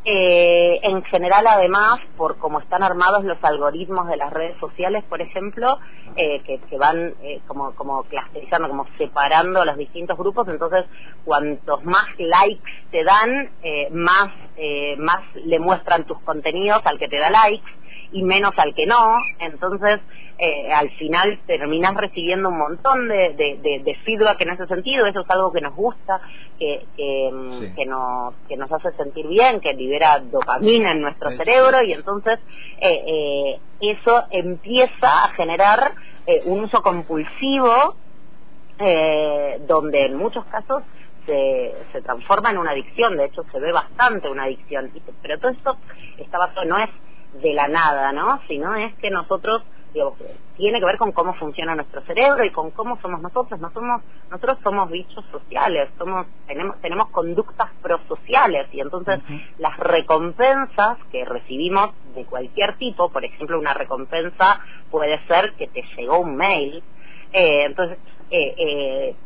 eh, 0.06 0.80
en 0.82 1.02
general, 1.04 1.46
además, 1.46 1.98
por 2.16 2.36
cómo 2.36 2.60
están 2.60 2.82
armados 2.82 3.24
los 3.24 3.42
algoritmos 3.42 4.06
de 4.08 4.18
las 4.18 4.32
redes 4.32 4.58
sociales, 4.58 5.02
por 5.08 5.22
ejemplo, 5.22 5.78
eh, 6.16 6.42
que, 6.44 6.76
van 6.76 7.14
eh, 7.22 7.40
como, 7.46 7.74
como 7.74 8.02
clasificando, 8.04 8.68
como 8.68 8.86
separando 8.98 9.64
los 9.64 9.78
distintos 9.78 10.18
grupos, 10.18 10.46
entonces 10.48 10.84
cuantos 11.24 11.82
más 11.84 12.06
likes 12.18 12.70
te 12.90 13.02
dan, 13.02 13.50
eh, 13.62 13.88
más, 13.90 14.30
eh, 14.56 14.94
más 14.98 15.22
le 15.34 15.58
muestran 15.58 16.04
tus 16.04 16.20
contenidos 16.20 16.82
al 16.84 16.98
que 16.98 17.08
te 17.08 17.18
da 17.18 17.30
likes 17.30 17.64
y 18.12 18.22
menos 18.22 18.52
al 18.58 18.74
que 18.74 18.86
no, 18.86 19.16
entonces 19.40 20.00
eh, 20.38 20.72
al 20.72 20.90
final 20.90 21.38
terminas 21.46 21.94
recibiendo 21.94 22.48
un 22.48 22.58
montón 22.58 23.08
de, 23.08 23.34
de, 23.34 23.80
de, 23.84 23.94
feedback 24.04 24.40
en 24.40 24.50
ese 24.50 24.66
sentido, 24.66 25.06
eso 25.06 25.20
es 25.20 25.30
algo 25.30 25.52
que 25.52 25.60
nos 25.60 25.74
gusta, 25.74 26.20
que, 26.58 26.84
que, 26.96 27.30
mm, 27.32 27.74
que, 27.76 27.86
nos, 27.86 28.34
que 28.48 28.56
nos 28.56 28.70
hace 28.72 28.90
sentir 28.92 29.26
bien, 29.28 29.60
que 29.60 29.72
libera 29.74 30.18
dopamina 30.18 30.92
en 30.92 31.02
nuestro 31.02 31.30
cerebro 31.36 31.82
y 31.82 31.92
entonces 31.92 32.40
eh, 32.80 33.04
eh, 33.06 33.60
eso 33.80 34.24
empieza 34.30 35.24
a 35.24 35.28
generar 35.30 35.92
eh, 36.26 36.42
un 36.46 36.64
uso 36.64 36.82
compulsivo 36.82 37.94
eh, 38.78 39.60
donde 39.68 40.06
en 40.06 40.16
muchos 40.16 40.44
casos 40.46 40.82
se, 41.26 41.74
se 41.92 42.02
transforma 42.02 42.50
en 42.50 42.58
una 42.58 42.72
adicción, 42.72 43.16
de 43.16 43.26
hecho 43.26 43.44
se 43.52 43.60
ve 43.60 43.70
bastante 43.70 44.28
una 44.28 44.44
adicción, 44.44 44.90
pero 45.22 45.38
todo 45.38 45.52
esto 45.52 45.76
está 46.18 46.38
basado, 46.38 46.64
no 46.64 46.78
es 46.78 46.90
de 47.40 47.52
la 47.54 47.68
nada, 47.68 48.12
¿no? 48.12 48.40
Sino 48.48 48.74
es 48.76 48.94
que 48.96 49.10
nosotros 49.10 49.62
tiene 50.56 50.80
que 50.80 50.86
ver 50.86 50.98
con 50.98 51.12
cómo 51.12 51.34
funciona 51.34 51.74
nuestro 51.74 52.00
cerebro 52.02 52.44
y 52.44 52.50
con 52.50 52.70
cómo 52.72 53.00
somos 53.00 53.20
nosotros. 53.20 53.60
No 53.60 53.70
somos, 53.70 54.02
nosotros 54.30 54.58
somos 54.62 54.90
bichos 54.90 55.24
sociales, 55.30 55.90
somos, 55.98 56.26
tenemos, 56.46 56.80
tenemos 56.80 57.10
conductas 57.10 57.70
prosociales 57.82 58.68
y 58.72 58.80
entonces 58.80 59.20
las 59.58 59.76
recompensas 59.78 60.98
que 61.10 61.24
recibimos 61.24 61.90
de 62.14 62.24
cualquier 62.24 62.76
tipo, 62.76 63.10
por 63.10 63.24
ejemplo, 63.24 63.58
una 63.58 63.74
recompensa 63.74 64.60
puede 64.90 65.24
ser 65.26 65.52
que 65.54 65.68
te 65.68 65.82
llegó 65.96 66.20
un 66.20 66.36
mail, 66.36 66.82
eh, 67.32 67.64
entonces 67.66 67.98
eh, 68.30 68.54
eh, 68.56 69.16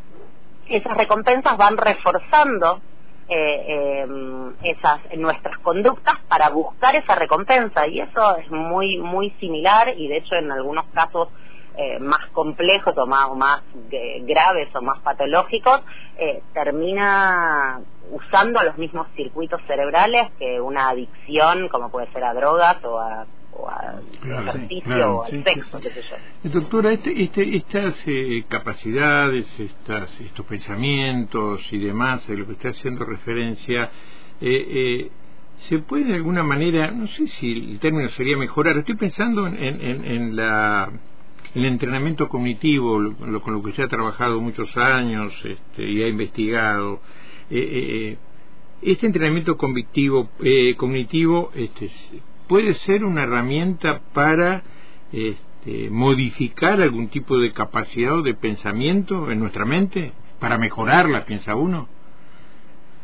esas 0.69 0.97
recompensas 0.97 1.57
van 1.57 1.77
reforzando 1.77 2.81
eh, 3.29 4.03
em, 4.03 4.55
esas 4.63 5.01
nuestras 5.17 5.59
conductas 5.59 6.15
para 6.29 6.49
buscar 6.51 6.97
esa 6.97 7.15
recompensa. 7.15 7.87
Y 7.87 8.01
eso 8.01 8.37
es 8.37 8.51
muy 8.51 8.99
muy 8.99 9.31
similar 9.41 9.93
y 9.97 10.09
de 10.09 10.19
hecho 10.19 10.35
en 10.35 10.51
algunos 10.51 10.87
casos 10.87 11.29
eh, 11.77 11.99
más 12.01 12.27
complejos 12.31 12.97
o 12.97 13.07
más, 13.07 13.31
más 13.37 13.63
eh, 13.91 14.21
graves 14.23 14.75
o 14.75 14.83
más 14.83 15.01
patológicos 15.01 15.83
termina 16.53 17.81
usando 18.11 18.61
los 18.65 18.77
mismos 18.77 19.07
circuitos 19.15 19.61
cerebrales 19.69 20.33
que 20.37 20.61
una 20.61 20.89
adicción 20.89 21.69
como 21.69 21.91
puede 21.91 22.11
ser 22.13 22.25
a 22.25 22.35
drogas 22.35 22.83
o 22.85 22.99
a 22.99 23.25
o 23.53 23.69
al 23.69 24.03
ejercicio 24.23 25.17
o 25.17 25.25
al 25.25 25.45
sexo, 25.45 25.81
qué 25.81 25.91
sé 25.91 26.01
yo. 26.03 26.51
Doctora, 26.51 26.93
este, 26.93 27.23
este, 27.23 27.57
estas 27.57 27.95
eh, 28.07 28.45
capacidades, 28.49 29.47
estas, 29.59 30.21
estos 30.21 30.47
pensamientos 30.47 31.61
y 31.73 31.79
demás, 31.79 32.27
de 32.27 32.37
lo 32.37 32.47
que 32.47 32.53
está 32.53 32.69
haciendo 32.71 33.05
referencia, 33.05 33.91
eh, 34.41 34.67
eh, 34.69 35.11
¿se 35.69 35.79
puede 35.81 36.05
de 36.05 36.15
alguna 36.15 36.43
manera, 36.43 36.91
no 36.91 37.07
sé 37.09 37.27
si 37.27 37.53
el 37.53 37.79
término 37.81 38.09
sería 38.11 38.37
mejorar, 38.37 38.77
estoy 38.79 38.97
pensando 38.97 39.47
en, 39.47 39.57
en, 39.57 40.05
en 40.05 40.37
la 40.37 40.91
el 41.55 41.65
entrenamiento 41.65 42.29
cognitivo, 42.29 43.01
lo, 43.01 43.41
con 43.41 43.55
lo 43.55 43.63
que 43.63 43.73
se 43.73 43.83
ha 43.83 43.89
trabajado 43.89 44.39
muchos 44.39 44.77
años 44.77 45.33
este, 45.43 45.83
y 45.83 46.03
ha 46.03 46.07
investigado, 46.07 47.01
eh, 47.51 48.19
este 48.83 49.07
entrenamiento 49.07 49.57
cognitivo, 49.57 50.29
cognitivo 50.77 51.51
este, 51.55 51.91
puede 52.49 52.75
ser 52.75 53.05
una 53.05 53.25
herramienta 53.25 54.01
para 54.13 54.63
este, 55.13 55.91
modificar 55.91 56.81
algún 56.81 57.09
tipo 57.09 57.39
de 57.39 57.53
capacidad 57.53 58.15
o 58.15 58.23
de 58.23 58.35
pensamiento 58.35 59.31
en 59.31 59.41
nuestra 59.41 59.65
mente, 59.65 60.13
para 60.41 60.59
mejorarla, 60.59 61.25
piensa 61.25 61.55
uno. 61.55 61.89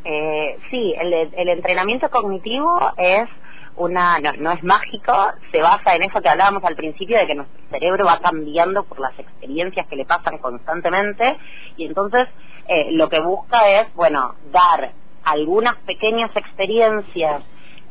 Eh, 0.04 0.58
sí, 0.70 0.94
el, 0.98 1.48
entrenamiento 1.48 2.10
cognitivo 2.10 2.92
es 2.96 3.28
una 3.76 4.18
no, 4.20 4.32
no, 4.34 4.52
es 4.52 4.62
mágico, 4.62 5.12
se 5.50 5.60
basa 5.60 5.96
en 5.96 6.04
eso 6.04 6.20
que 6.20 6.28
hablábamos 6.28 6.62
al 6.62 6.76
principio 6.76 7.18
de 7.18 7.26
que 7.26 7.34
nuestro 7.34 7.58
cerebro 7.70 8.04
va 8.04 8.20
cambiando 8.20 8.84
por 8.84 9.00
las 9.00 9.18
experiencias 9.18 9.86
que 9.88 9.96
le 9.96 10.04
pasan 10.04 10.38
constantemente 10.38 11.36
y 11.76 11.86
entonces 11.86 12.28
eh, 12.68 12.92
lo 12.92 13.08
que 13.08 13.20
busca 13.20 13.68
es, 13.80 13.92
bueno, 13.94 14.34
dar 14.52 14.92
algunas 15.24 15.76
pequeñas 15.78 16.30
experiencias 16.36 17.42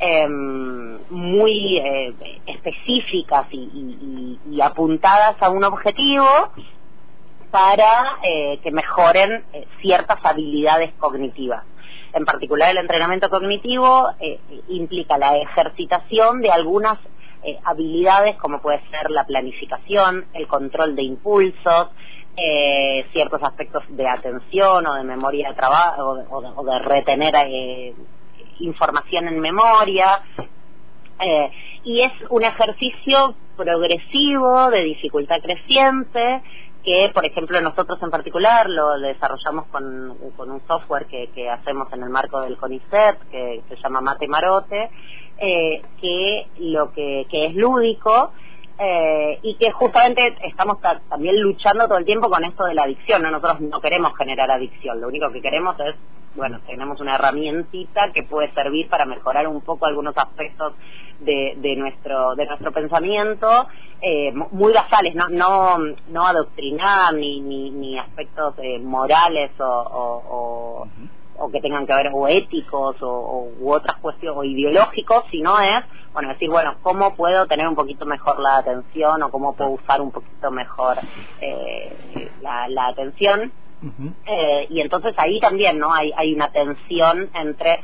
Em, 0.06 1.00
muy 1.12 1.78
eh, 1.78 2.14
específicas 2.46 3.48
y, 3.52 4.60
apuntadas 4.62 5.42
a 5.42 5.50
un 5.50 5.64
objetivo 5.64 6.28
para 7.50 8.18
eh, 8.22 8.60
que 8.62 8.72
mejoren 8.72 9.46
eh, 9.54 9.66
ciertas 9.82 10.18
habilidades 10.24 10.92
cognitivas. 11.00 11.64
En 12.12 12.26
particular, 12.26 12.72
el 12.72 12.80
entrenamiento 12.80 13.30
cognitivo 13.30 14.10
implica 14.68 15.18
la 15.18 15.38
ejercitación 15.38 16.42
de 16.42 16.52
algunas 16.52 17.00
habilidades 17.64 18.38
como 18.38 18.62
puede 18.62 18.82
ser 18.92 19.10
la 19.10 19.26
planificación, 19.26 20.26
el 20.34 20.48
control 20.48 20.96
de 20.96 21.04
impulsos, 21.04 21.88
ciertos 23.12 23.42
aspectos 23.42 23.84
de 23.90 24.08
atención 24.08 24.86
o 24.86 24.94
de 24.94 25.04
memoria 25.04 25.50
de 25.50 25.56
trabajo 25.56 26.24
o 26.30 26.64
de, 26.64 26.80
retener 26.80 27.34
información 28.60 29.28
en 29.28 29.40
memoria. 29.40 30.22
Eh, 31.20 31.52
y 31.84 32.02
es 32.02 32.12
un 32.30 32.44
ejercicio 32.44 33.36
progresivo, 33.56 34.70
de 34.70 34.84
dificultad 34.84 35.42
creciente, 35.42 36.42
que 36.84 37.12
por 37.14 37.26
ejemplo 37.26 37.62
nosotros 37.62 38.02
en 38.02 38.10
particular 38.10 38.70
lo 38.70 39.00
desarrollamos 39.00 39.68
con, 39.68 40.18
con 40.36 40.52
un 40.52 40.62
software 40.68 41.06
que, 41.06 41.30
que, 41.34 41.50
hacemos 41.50 41.92
en 41.94 42.04
el 42.04 42.10
marco 42.10 42.42
del 42.42 42.58
CONICET, 42.58 43.20
que 43.30 43.62
se 43.70 43.76
llama 43.78 44.02
Mate 44.02 44.28
Marote, 44.28 44.90
eh, 45.38 45.82
que 46.00 46.48
lo 46.60 46.92
que, 46.92 47.26
que 47.30 47.46
es 47.46 47.56
lúdico 47.56 48.32
eh, 48.80 49.40
y 49.44 49.56
que 49.56 49.72
justamente 49.72 50.36
estamos 50.44 50.78
también 51.10 51.40
luchando 51.42 51.88
todo 51.88 51.98
el 51.98 52.06
tiempo 52.06 52.30
con 52.30 52.44
esto 52.44 52.66
de 52.66 52.74
la 52.74 52.84
adicción. 52.84 53.22
Nosotros 53.22 53.62
no 53.62 53.80
queremos 53.80 54.16
generar 54.18 54.50
adicción, 54.50 55.00
lo 55.00 55.08
único 55.08 55.32
que 55.32 55.42
queremos 55.42 55.80
es, 55.80 55.96
bueno, 56.36 56.60
tenemos 56.66 57.00
una 57.00 57.16
herramientita 57.16 58.12
que 58.12 58.24
puede 58.24 58.52
servir 58.54 58.90
para 58.90 59.06
mejorar 59.06 59.48
un 59.48 59.62
poco 59.62 59.86
algunos 59.86 60.18
aspectos 60.18 60.74
de, 61.20 61.54
de 61.58 61.76
nuestro 61.76 62.36
de 62.36 62.46
nuestro 62.46 62.72
pensamiento 62.72 63.68
eh, 64.02 64.34
muy 64.52 64.74
basales, 64.74 65.16
no 65.16 65.30
no 65.30 65.78
no 66.10 66.28
adoctrinar 66.28 67.14
ni 67.14 67.40
ni, 67.40 67.70
ni 67.70 68.00
aspectos 68.00 68.56
eh, 68.58 68.80
morales 68.80 69.52
o, 69.60 69.64
o, 69.64 70.88
o, 71.38 71.50
que 71.52 71.62
tengan 71.62 71.86
que 71.86 71.94
ver 71.94 72.10
o 72.12 72.28
éticos 72.28 72.96
o, 73.02 73.50
u 73.60 73.72
otras 73.72 73.98
cuestiones 74.00 74.38
o 74.38 74.44
ideológicos, 74.44 75.24
sino 75.32 75.60
es 75.60 75.86
bueno, 76.14 76.30
decir, 76.30 76.50
bueno, 76.50 76.76
¿cómo 76.82 77.16
puedo 77.16 77.48
tener 77.48 77.68
un 77.68 77.76
poquito 77.76 78.06
mejor 78.06 78.40
la 78.40 78.58
atención 78.58 79.24
o 79.24 79.30
cómo 79.30 79.56
puedo 79.56 79.72
usar 79.72 80.02
un 80.02 80.12
poquito 80.12 80.52
mejor 80.52 80.98
eh, 81.42 82.30
la, 82.42 82.88
atención? 82.88 83.52
eh, 84.26 84.68
y 84.70 84.80
entonces 84.80 85.14
ahí 85.18 85.40
también, 85.40 85.78
¿no? 85.80 85.94
Hay, 85.94 86.12
hay 86.16 86.34
una 86.34 86.50
tensión 86.52 87.30
entre 87.34 87.82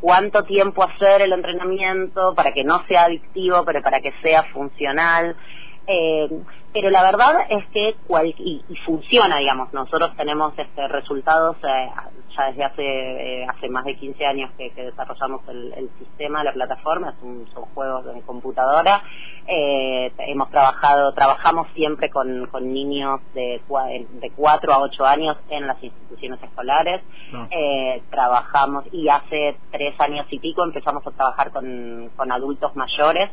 cuánto 0.00 0.44
tiempo 0.44 0.84
hacer 0.84 1.22
el 1.22 1.32
entrenamiento 1.32 2.34
para 2.34 2.52
que 2.52 2.64
no 2.64 2.84
sea 2.86 3.04
adictivo, 3.04 3.64
pero 3.64 3.82
para 3.82 4.00
que 4.00 4.12
sea 4.22 4.44
funcional. 4.44 5.36
Eh, 5.86 6.28
pero 6.72 6.90
la 6.90 7.02
verdad 7.02 7.34
es 7.48 7.64
que 7.68 7.96
cual, 8.06 8.26
y, 8.26 8.62
funciona 8.84 9.38
digamos. 9.38 9.72
Nosotros 9.72 10.14
tenemos 10.16 10.52
este 10.58 10.86
resultados 10.88 11.56
eh, 11.62 11.90
ya 12.36 12.44
desde 12.46 12.64
hace 12.64 12.82
eh, 12.82 13.46
hace 13.48 13.68
más 13.68 13.84
de 13.84 13.96
15 13.96 14.26
años 14.26 14.50
que, 14.56 14.70
desarrollamos 14.70 15.40
el, 15.48 15.90
sistema 15.98 16.44
la 16.44 16.52
plataforma. 16.52 17.14
Son 17.20 17.64
juegos 17.74 18.04
de 18.04 18.20
computadora. 18.22 19.02
Eh, 19.46 20.12
hemos 20.18 20.50
trabajado 20.50 21.12
trabajamos 21.14 21.68
siempre 21.74 22.10
con, 22.10 22.46
con 22.46 22.70
niños 22.70 23.20
de 23.34 23.62
de 24.20 24.30
4 24.36 24.72
a 24.72 24.78
8 24.80 25.06
años 25.06 25.36
en 25.48 25.66
las 25.66 25.82
instituciones 25.82 26.42
escolares. 26.42 27.02
Ah. 27.32 27.46
trabajamos 28.10 28.84
y 28.92 29.08
hace 29.08 29.56
tres 29.70 29.94
años 30.00 30.26
y 30.30 30.38
pico 30.38 30.64
empezamos 30.64 31.06
a 31.06 31.10
trabajar 31.10 31.50
con, 31.50 32.10
con 32.16 32.32
adultos 32.32 32.74
mayores 32.74 33.30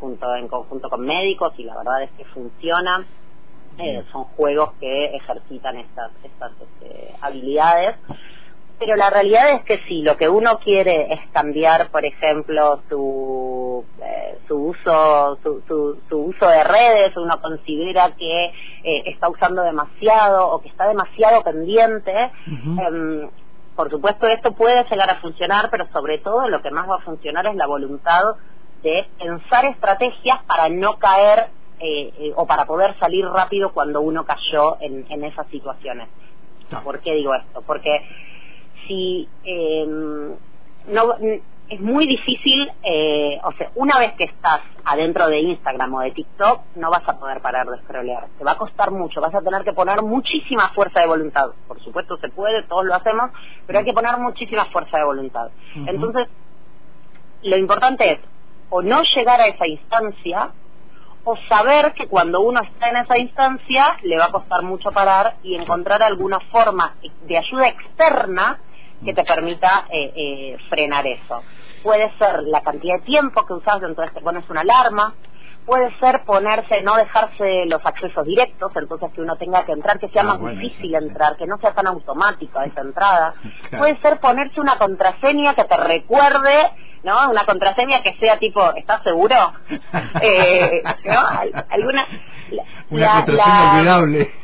junto 0.00 0.34
en 0.34 0.48
conjunto 0.48 0.88
con 0.88 1.00
médicos 1.02 1.52
y 1.58 1.64
la 1.64 1.76
verdad 1.76 2.05
que 2.16 2.24
funciona. 2.26 3.04
Eh, 3.78 4.02
son 4.10 4.24
juegos 4.24 4.72
que 4.80 5.16
ejercitan 5.16 5.76
estas, 5.76 6.10
estas 6.24 6.52
este, 6.52 7.14
habilidades. 7.20 7.96
Pero 8.78 8.94
la 8.96 9.08
realidad 9.08 9.52
es 9.52 9.64
que 9.64 9.78
si 9.86 10.02
lo 10.02 10.16
que 10.16 10.28
uno 10.28 10.58
quiere 10.58 11.12
es 11.12 11.20
cambiar, 11.32 11.90
por 11.90 12.04
ejemplo, 12.04 12.82
su, 12.88 13.84
eh, 14.02 14.38
su 14.46 14.54
uso 14.54 15.38
su, 15.42 15.62
su, 16.08 16.18
uso 16.18 16.46
de 16.46 16.62
redes, 16.62 17.16
uno 17.16 17.40
considera 17.40 18.12
que 18.16 18.46
eh, 18.46 19.02
está 19.06 19.30
usando 19.30 19.62
demasiado 19.62 20.48
o 20.48 20.60
que 20.60 20.68
está 20.68 20.88
demasiado 20.88 21.42
pendiente, 21.42 22.12
em, 22.46 23.30
por 23.74 23.90
supuesto 23.90 24.26
esto 24.26 24.52
puede 24.52 24.84
llegar 24.84 25.08
a 25.10 25.20
funcionar, 25.20 25.70
pero 25.70 25.86
sobre 25.92 26.18
todo 26.18 26.48
lo 26.48 26.60
que 26.60 26.70
más 26.70 26.88
va 26.88 26.96
a 26.96 27.00
funcionar 27.00 27.46
es 27.46 27.56
la 27.56 27.66
voluntad 27.66 28.24
de 28.82 29.06
pensar 29.18 29.64
estrategias 29.64 30.42
para 30.44 30.68
no 30.68 30.98
caer 30.98 31.48
eh, 31.80 32.12
eh, 32.18 32.32
o 32.36 32.46
para 32.46 32.64
poder 32.64 32.98
salir 32.98 33.24
rápido 33.26 33.72
cuando 33.72 34.00
uno 34.00 34.24
cayó 34.24 34.76
en, 34.80 35.06
en 35.10 35.24
esas 35.24 35.46
situaciones. 35.48 36.08
¿Por 36.82 37.00
qué 37.00 37.14
digo 37.14 37.34
esto? 37.34 37.62
Porque 37.62 38.02
si 38.86 39.28
eh, 39.44 39.86
no 40.88 41.14
es 41.68 41.80
muy 41.80 42.06
difícil, 42.06 42.70
eh, 42.82 43.40
o 43.42 43.52
sea, 43.52 43.70
una 43.74 43.98
vez 43.98 44.12
que 44.14 44.24
estás 44.24 44.60
adentro 44.84 45.26
de 45.28 45.40
Instagram 45.40 45.94
o 45.94 46.00
de 46.00 46.12
TikTok, 46.12 46.60
no 46.76 46.90
vas 46.90 47.08
a 47.08 47.18
poder 47.18 47.40
parar 47.40 47.66
de 47.66 47.78
scrollear. 47.78 48.28
Te 48.38 48.44
va 48.44 48.52
a 48.52 48.56
costar 48.56 48.92
mucho, 48.92 49.20
vas 49.20 49.34
a 49.34 49.42
tener 49.42 49.64
que 49.64 49.72
poner 49.72 50.02
muchísima 50.02 50.68
fuerza 50.74 51.00
de 51.00 51.06
voluntad. 51.06 51.50
Por 51.66 51.80
supuesto 51.80 52.16
se 52.18 52.28
puede, 52.28 52.62
todos 52.64 52.84
lo 52.84 52.94
hacemos, 52.94 53.30
pero 53.66 53.80
hay 53.80 53.84
que 53.84 53.92
poner 53.92 54.16
muchísima 54.18 54.66
fuerza 54.66 54.98
de 54.98 55.04
voluntad. 55.04 55.48
Entonces, 55.74 56.28
lo 57.42 57.56
importante 57.56 58.12
es 58.12 58.20
o 58.70 58.82
no 58.82 59.02
llegar 59.16 59.40
a 59.40 59.48
esa 59.48 59.66
instancia 59.66 60.50
o 61.28 61.36
saber 61.48 61.92
que 61.94 62.06
cuando 62.06 62.40
uno 62.40 62.62
está 62.62 62.88
en 62.88 62.98
esa 62.98 63.18
instancia 63.18 63.96
le 64.04 64.16
va 64.16 64.26
a 64.26 64.30
costar 64.30 64.62
mucho 64.62 64.92
parar 64.92 65.34
y 65.42 65.56
encontrar 65.56 66.00
alguna 66.00 66.38
forma 66.38 66.94
de 67.22 67.36
ayuda 67.36 67.66
externa 67.66 68.60
que 69.04 69.12
te 69.12 69.24
permita 69.24 69.86
eh, 69.90 70.12
eh, 70.14 70.56
frenar 70.70 71.04
eso. 71.04 71.42
Puede 71.82 72.16
ser 72.16 72.44
la 72.44 72.60
cantidad 72.62 72.98
de 72.98 73.04
tiempo 73.04 73.44
que 73.44 73.54
usas, 73.54 73.82
entonces 73.82 74.14
te 74.14 74.20
pones 74.20 74.48
una 74.48 74.60
alarma, 74.60 75.14
puede 75.66 75.94
ser 75.98 76.22
ponerse, 76.24 76.80
no 76.82 76.96
dejarse 76.96 77.66
los 77.66 77.84
accesos 77.84 78.24
directos, 78.24 78.72
entonces 78.76 79.12
que 79.12 79.20
uno 79.20 79.36
tenga 79.36 79.64
que 79.64 79.72
entrar, 79.72 79.98
que 79.98 80.08
sea 80.08 80.22
ah, 80.22 80.38
más 80.38 80.40
difícil 80.52 80.94
entrar, 80.94 81.36
que 81.36 81.46
no 81.46 81.58
sea 81.58 81.74
tan 81.74 81.88
automática 81.88 82.64
esa 82.64 82.80
entrada. 82.80 83.34
Puede 83.76 84.00
ser 84.00 84.18
ponerse 84.20 84.60
una 84.60 84.78
contraseña 84.78 85.54
que 85.54 85.64
te 85.64 85.76
recuerde 85.76 86.70
¿no? 87.02 87.30
Una 87.30 87.44
contraseña 87.44 88.02
que 88.02 88.16
sea 88.16 88.36
tipo, 88.36 88.74
¿estás 88.74 89.00
seguro? 89.04 89.36
eh, 90.22 90.82
¿no? 91.04 91.20
Alguna... 91.70 92.06
Una 92.90 93.24
contraseña 93.24 93.98
olvidable. 93.98 94.34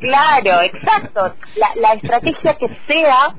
claro, 0.00 0.62
exacto. 0.62 1.34
La, 1.54 1.68
la 1.76 1.92
estrategia 1.94 2.54
que 2.54 2.66
sea 2.88 3.32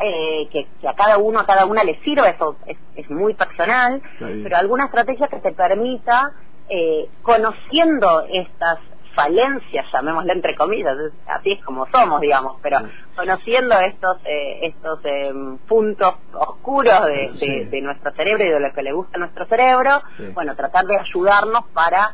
eh, 0.00 0.48
que, 0.50 0.66
a 0.86 0.94
cada 0.94 1.18
uno, 1.18 1.40
a 1.40 1.46
cada 1.46 1.66
una 1.66 1.84
le 1.84 2.00
sirve, 2.00 2.30
eso 2.30 2.56
es, 2.66 3.10
muy 3.10 3.34
personal, 3.34 4.02
pero 4.18 4.56
alguna 4.56 4.86
estrategia 4.86 5.28
que 5.28 5.38
te 5.38 5.52
permita, 5.52 6.32
eh, 6.68 7.08
conociendo 7.22 8.24
estas 8.32 8.78
falencias, 9.14 9.86
llamémosle 9.92 10.32
entre 10.32 10.56
comillas, 10.56 10.96
así 11.26 11.52
es 11.52 11.64
como 11.64 11.86
somos, 11.86 12.20
digamos, 12.20 12.56
pero 12.62 12.78
conociendo 13.14 13.78
estos 13.78 14.18
eh, 14.24 14.66
estos 14.66 14.98
em, 15.04 15.58
puntos 15.58 16.14
oscuros 16.32 17.04
de, 17.06 17.68
de, 17.70 17.80
nuestro 17.80 18.10
cerebro 18.12 18.44
y 18.44 18.48
de 18.48 18.60
lo 18.60 18.72
que 18.72 18.82
le 18.82 18.92
gusta 18.92 19.16
a 19.16 19.20
nuestro 19.20 19.46
cerebro, 19.46 20.02
bueno, 20.34 20.56
tratar 20.56 20.86
de 20.86 20.98
ayudarnos 20.98 21.66
para 21.72 22.10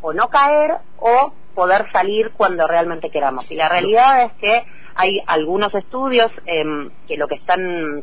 o 0.00 0.12
no 0.12 0.28
caer 0.28 0.76
o 0.98 1.32
poder 1.54 1.90
salir 1.92 2.30
cuando 2.36 2.66
realmente 2.66 3.10
queramos. 3.10 3.50
Y 3.50 3.56
la 3.56 3.68
realidad 3.68 4.24
es 4.24 4.32
que 4.34 4.64
hay 4.94 5.20
algunos 5.26 5.74
estudios 5.74 6.30
em, 6.46 6.90
que 7.06 7.16
lo 7.16 7.26
que 7.28 7.36
están 7.36 8.02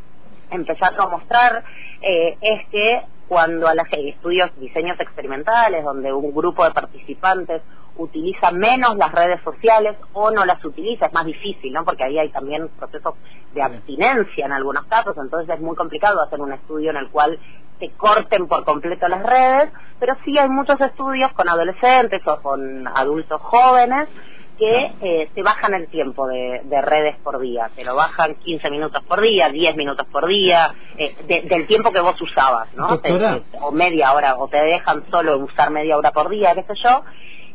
empezando 0.50 1.04
a 1.04 1.10
mostrar 1.10 1.64
eh, 2.02 2.38
es 2.42 2.68
que 2.70 3.02
cuando 3.28 3.68
a 3.68 3.76
las 3.76 3.88
estudios 3.92 4.52
diseños 4.60 5.00
experimentales 5.00 5.86
donde 5.86 6.12
un 6.12 6.34
grupo 6.34 6.66
de 6.66 6.72
participantes 6.72 7.62
utiliza 7.96 8.52
menos 8.52 8.98
las 8.98 9.12
redes 9.12 9.42
sociales 9.44 9.96
o 10.14 10.32
no 10.32 10.46
las 10.46 10.64
utiliza, 10.66 11.06
es 11.06 11.14
más 11.14 11.26
difícil, 11.26 11.72
¿no? 11.74 11.86
Porque 11.86 12.04
ahí 12.04 12.18
hay 12.18 12.30
también 12.30 12.68
procesos 12.70 13.16
de 13.54 13.62
abstinencia 13.62 14.46
en 14.46 14.52
algunos 14.52 14.86
casos, 14.86 15.16
entonces 15.18 15.54
es 15.56 15.62
muy 15.62 15.76
complicado 15.76 16.22
hacer 16.22 16.40
un 16.42 16.54
estudio 16.54 16.92
en 16.92 16.98
el 16.98 17.10
cual 17.10 17.40
se 17.80 17.90
corten 17.92 18.48
por 18.48 18.64
completo 18.64 19.08
las 19.08 19.24
redes, 19.24 19.72
pero 20.00 20.16
sí 20.24 20.38
hay 20.38 20.50
muchos 20.50 20.80
estudios 20.80 21.32
con 21.34 21.48
adolescentes 21.50 22.22
o 22.28 22.42
con 22.42 22.88
adultos 22.88 23.42
jóvenes 23.42 24.10
que 24.62 24.92
eh, 25.02 25.30
se 25.34 25.42
bajan 25.42 25.74
el 25.74 25.88
tiempo 25.88 26.28
de, 26.28 26.62
redes 26.84 27.16
por 27.24 27.40
día, 27.40 27.72
te 27.76 27.84
lo 27.84 27.96
bajan 27.96 28.36
15 28.36 28.70
minutos 28.70 29.04
por 29.06 29.20
día, 29.20 29.50
10 29.50 29.76
minutos 29.76 30.06
por 30.12 30.28
día, 30.28 30.72
eh, 31.00 31.16
del 31.50 31.66
tiempo 31.66 31.92
que 31.92 32.00
vos 32.00 32.22
usabas, 32.22 32.72
¿no? 32.76 33.02
o 33.60 33.72
media 33.72 34.14
hora, 34.14 34.36
o 34.36 34.48
te 34.48 34.58
dejan 34.58 35.04
solo 35.10 35.40
usar 35.40 35.72
media 35.72 35.98
hora 35.98 36.12
por 36.12 36.30
día, 36.30 36.54
qué 36.54 36.62
sé 36.62 36.74
yo, 36.84 37.02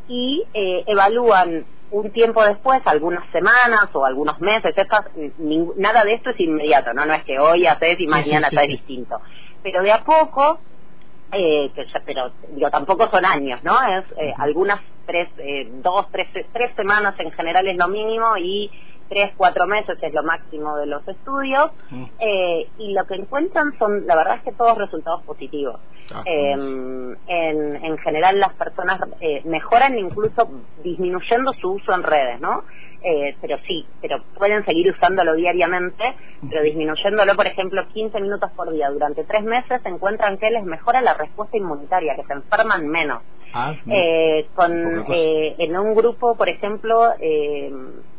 y 0.08 0.42
eh, 0.52 0.82
evalúan 0.88 1.64
un 1.92 2.10
tiempo 2.10 2.42
después, 2.42 2.82
algunas 2.86 3.24
semanas 3.30 3.88
o 3.92 4.04
algunos 4.04 4.40
meses, 4.40 4.74
nada 5.76 6.02
de 6.02 6.14
esto 6.14 6.30
es 6.30 6.40
inmediato, 6.40 6.92
¿no? 6.92 7.06
No 7.06 7.14
es 7.14 7.22
que 7.22 7.38
hoy 7.38 7.68
haces 7.68 8.00
y 8.00 8.08
mañana 8.08 8.48
está 8.48 8.62
distinto. 8.62 9.20
Pero 9.62 9.80
de 9.84 9.92
a 9.92 10.02
poco, 10.02 10.58
eh, 11.30 11.70
que 11.72 11.86
pero 12.04 12.32
digo, 12.50 12.68
tampoco 12.70 13.08
son 13.10 13.24
años, 13.24 13.62
¿no? 13.62 13.76
Es 13.80 14.04
eh, 14.18 14.34
algunas 14.36 14.80
tres, 15.06 15.28
eh, 15.38 15.68
dos, 15.82 16.06
tres, 16.10 16.28
tres 16.52 16.74
semanas 16.76 17.14
en 17.18 17.30
general 17.32 17.66
es 17.68 17.76
lo 17.76 17.88
mínimo 17.88 18.36
y 18.36 18.70
tres, 19.08 19.32
cuatro 19.36 19.66
meses 19.66 19.98
es 20.02 20.12
lo 20.12 20.22
máximo 20.22 20.76
de 20.76 20.86
los 20.86 21.06
estudios 21.06 21.70
eh, 22.18 22.68
y 22.78 22.92
lo 22.92 23.04
que 23.06 23.14
encuentran 23.14 23.76
son, 23.78 24.06
la 24.06 24.16
verdad 24.16 24.36
es 24.36 24.42
que 24.42 24.52
todos 24.52 24.76
resultados 24.76 25.22
positivos. 25.22 25.80
Ah, 26.12 26.22
em, 26.24 27.16
en, 27.26 27.84
en 27.84 27.98
general 27.98 28.38
las 28.38 28.52
personas 28.54 29.00
eh, 29.20 29.42
mejoran 29.44 29.98
incluso 29.98 30.48
disminuyendo 30.82 31.52
su 31.54 31.72
uso 31.72 31.94
en 31.94 32.02
redes, 32.02 32.40
¿no? 32.40 32.64
Eh, 33.02 33.36
pero 33.40 33.58
sí, 33.66 33.86
pero 34.00 34.22
pueden 34.36 34.64
seguir 34.64 34.90
usándolo 34.90 35.34
diariamente, 35.34 36.02
pero 36.48 36.62
disminuyéndolo, 36.62 37.36
por 37.36 37.46
ejemplo, 37.46 37.86
15 37.88 38.20
minutos 38.20 38.50
por 38.56 38.72
día 38.72 38.90
durante 38.90 39.22
tres 39.24 39.44
meses, 39.44 39.80
encuentran 39.84 40.38
que 40.38 40.50
les 40.50 40.64
mejora 40.64 41.00
la 41.00 41.14
respuesta 41.14 41.56
inmunitaria, 41.56 42.16
que 42.16 42.24
se 42.24 42.32
enferman 42.32 42.88
menos. 42.88 43.22
Ah, 43.58 43.74
eh, 43.86 44.48
con, 44.54 45.06
eh, 45.08 45.54
en 45.56 45.78
un 45.78 45.94
grupo, 45.94 46.36
por 46.36 46.46
ejemplo, 46.46 47.14
eh, 47.18 47.72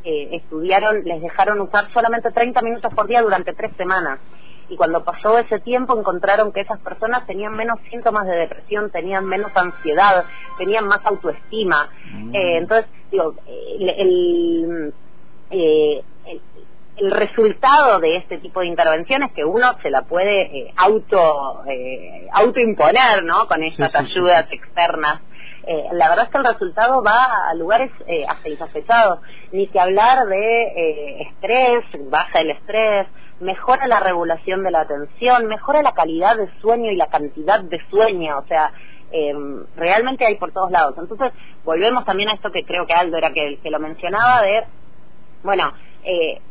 eh, 0.03 0.29
estudiaron, 0.31 1.03
les 1.03 1.21
dejaron 1.21 1.61
usar 1.61 1.93
solamente 1.93 2.31
30 2.31 2.59
minutos 2.63 2.91
por 2.95 3.07
día 3.07 3.21
durante 3.21 3.53
tres 3.53 3.71
semanas. 3.77 4.19
Y 4.67 4.75
cuando 4.75 5.03
pasó 5.03 5.37
ese 5.37 5.59
tiempo 5.59 5.95
encontraron 5.97 6.51
que 6.51 6.61
esas 6.61 6.79
personas 6.79 7.27
tenían 7.27 7.55
menos 7.55 7.77
síntomas 7.91 8.25
de 8.25 8.35
depresión, 8.35 8.89
tenían 8.89 9.25
menos 9.25 9.51
ansiedad, 9.53 10.25
tenían 10.57 10.87
más 10.87 11.05
autoestima. 11.05 11.87
Mm. 12.11 12.35
entonces, 12.35 12.89
digo, 13.11 13.35
el, 13.47 14.93
el, 15.51 16.13
el 16.97 17.11
resultado 17.11 17.99
de 17.99 18.17
este 18.17 18.39
tipo 18.39 18.61
de 18.61 18.67
intervenciones 18.67 19.31
que 19.33 19.45
uno 19.45 19.77
se 19.81 19.89
la 19.89 20.01
puede 20.01 20.41
eh, 20.41 20.73
auto 20.75 21.63
eh, 21.67 22.27
autoimponer 22.33 23.23
no 23.23 23.47
con 23.47 23.63
estas 23.63 23.93
ayudas 23.95 24.47
externas 24.51 25.21
eh, 25.67 25.89
la 25.91 26.09
verdad 26.09 26.25
es 26.25 26.31
que 26.31 26.37
el 26.37 26.45
resultado 26.45 27.03
va 27.03 27.49
a 27.49 27.53
lugares 27.53 27.91
eh, 28.07 28.25
hasta 28.27 28.49
insospechados 28.49 29.19
ni 29.51 29.67
que 29.67 29.79
hablar 29.79 30.25
de 30.27 30.63
eh, 30.63 31.21
estrés 31.23 31.85
baja 32.09 32.39
el 32.41 32.51
estrés 32.51 33.07
mejora 33.39 33.87
la 33.87 33.99
regulación 33.99 34.63
de 34.63 34.71
la 34.71 34.81
atención 34.81 35.47
mejora 35.47 35.81
la 35.81 35.93
calidad 35.93 36.37
de 36.37 36.49
sueño 36.61 36.91
y 36.91 36.95
la 36.95 37.07
cantidad 37.07 37.59
de 37.59 37.79
sueño 37.89 38.39
o 38.39 38.45
sea 38.47 38.71
em, 39.11 39.65
realmente 39.75 40.25
hay 40.25 40.35
por 40.35 40.51
todos 40.51 40.71
lados 40.71 40.95
entonces 40.97 41.31
volvemos 41.63 42.05
también 42.05 42.29
a 42.29 42.33
esto 42.33 42.49
que 42.51 42.63
creo 42.63 42.85
que 42.85 42.93
Aldo 42.93 43.17
era 43.17 43.31
que, 43.31 43.59
que 43.61 43.69
lo 43.69 43.79
mencionaba 43.79 44.41
de 44.41 44.63
bueno 45.43 45.71
eh, 46.03 46.41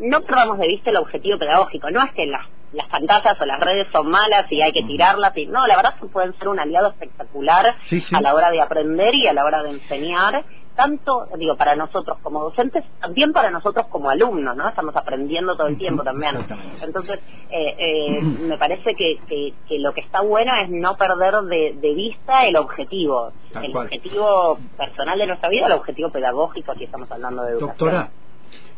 no 0.00 0.20
perdamos 0.22 0.58
de 0.58 0.68
vista 0.68 0.90
el 0.90 0.96
objetivo 0.96 1.38
pedagógico. 1.38 1.90
No 1.90 2.02
es 2.02 2.12
que 2.12 2.26
las, 2.26 2.46
las 2.72 2.88
pantallas 2.88 3.40
o 3.40 3.44
las 3.44 3.60
redes 3.60 3.86
son 3.92 4.10
malas 4.10 4.50
y 4.50 4.62
hay 4.62 4.72
que 4.72 4.82
tirarlas. 4.82 5.36
Y, 5.36 5.46
no, 5.46 5.66
la 5.66 5.76
verdad 5.76 5.94
que 6.00 6.06
pueden 6.06 6.36
ser 6.38 6.48
un 6.48 6.58
aliado 6.58 6.90
espectacular 6.90 7.74
a 8.12 8.20
la 8.20 8.34
hora 8.34 8.50
de 8.50 8.60
aprender 8.60 9.14
y 9.14 9.26
a 9.26 9.32
la 9.32 9.44
hora 9.44 9.62
de 9.62 9.70
enseñar. 9.70 10.44
Tanto, 10.74 11.28
digo, 11.36 11.54
para 11.54 11.76
nosotros 11.76 12.16
como 12.22 12.44
docentes, 12.44 12.82
también 12.98 13.34
para 13.34 13.50
nosotros 13.50 13.88
como 13.88 14.08
alumnos, 14.08 14.56
¿no? 14.56 14.66
Estamos 14.70 14.96
aprendiendo 14.96 15.54
todo 15.54 15.66
el 15.66 15.76
tiempo 15.76 16.02
también. 16.02 16.34
Entonces, 16.80 17.20
eh, 17.50 17.76
eh, 17.78 18.22
me 18.22 18.56
parece 18.56 18.94
que, 18.94 19.20
que, 19.28 19.78
lo 19.78 19.92
que 19.92 20.00
está 20.00 20.22
bueno 20.22 20.50
es 20.62 20.70
no 20.70 20.96
perder 20.96 21.42
de, 21.42 21.74
de 21.78 21.94
vista 21.94 22.46
el 22.46 22.56
objetivo. 22.56 23.32
el 23.54 23.76
objetivo 23.76 24.58
personal 24.78 25.18
de 25.18 25.26
nuestra 25.26 25.50
vida, 25.50 25.66
el 25.66 25.72
objetivo 25.72 26.08
pedagógico, 26.08 26.72
aquí 26.72 26.84
estamos 26.84 27.12
hablando 27.12 27.42
de 27.42 27.50
educación. 27.50 27.76
Doctora, 27.76 28.10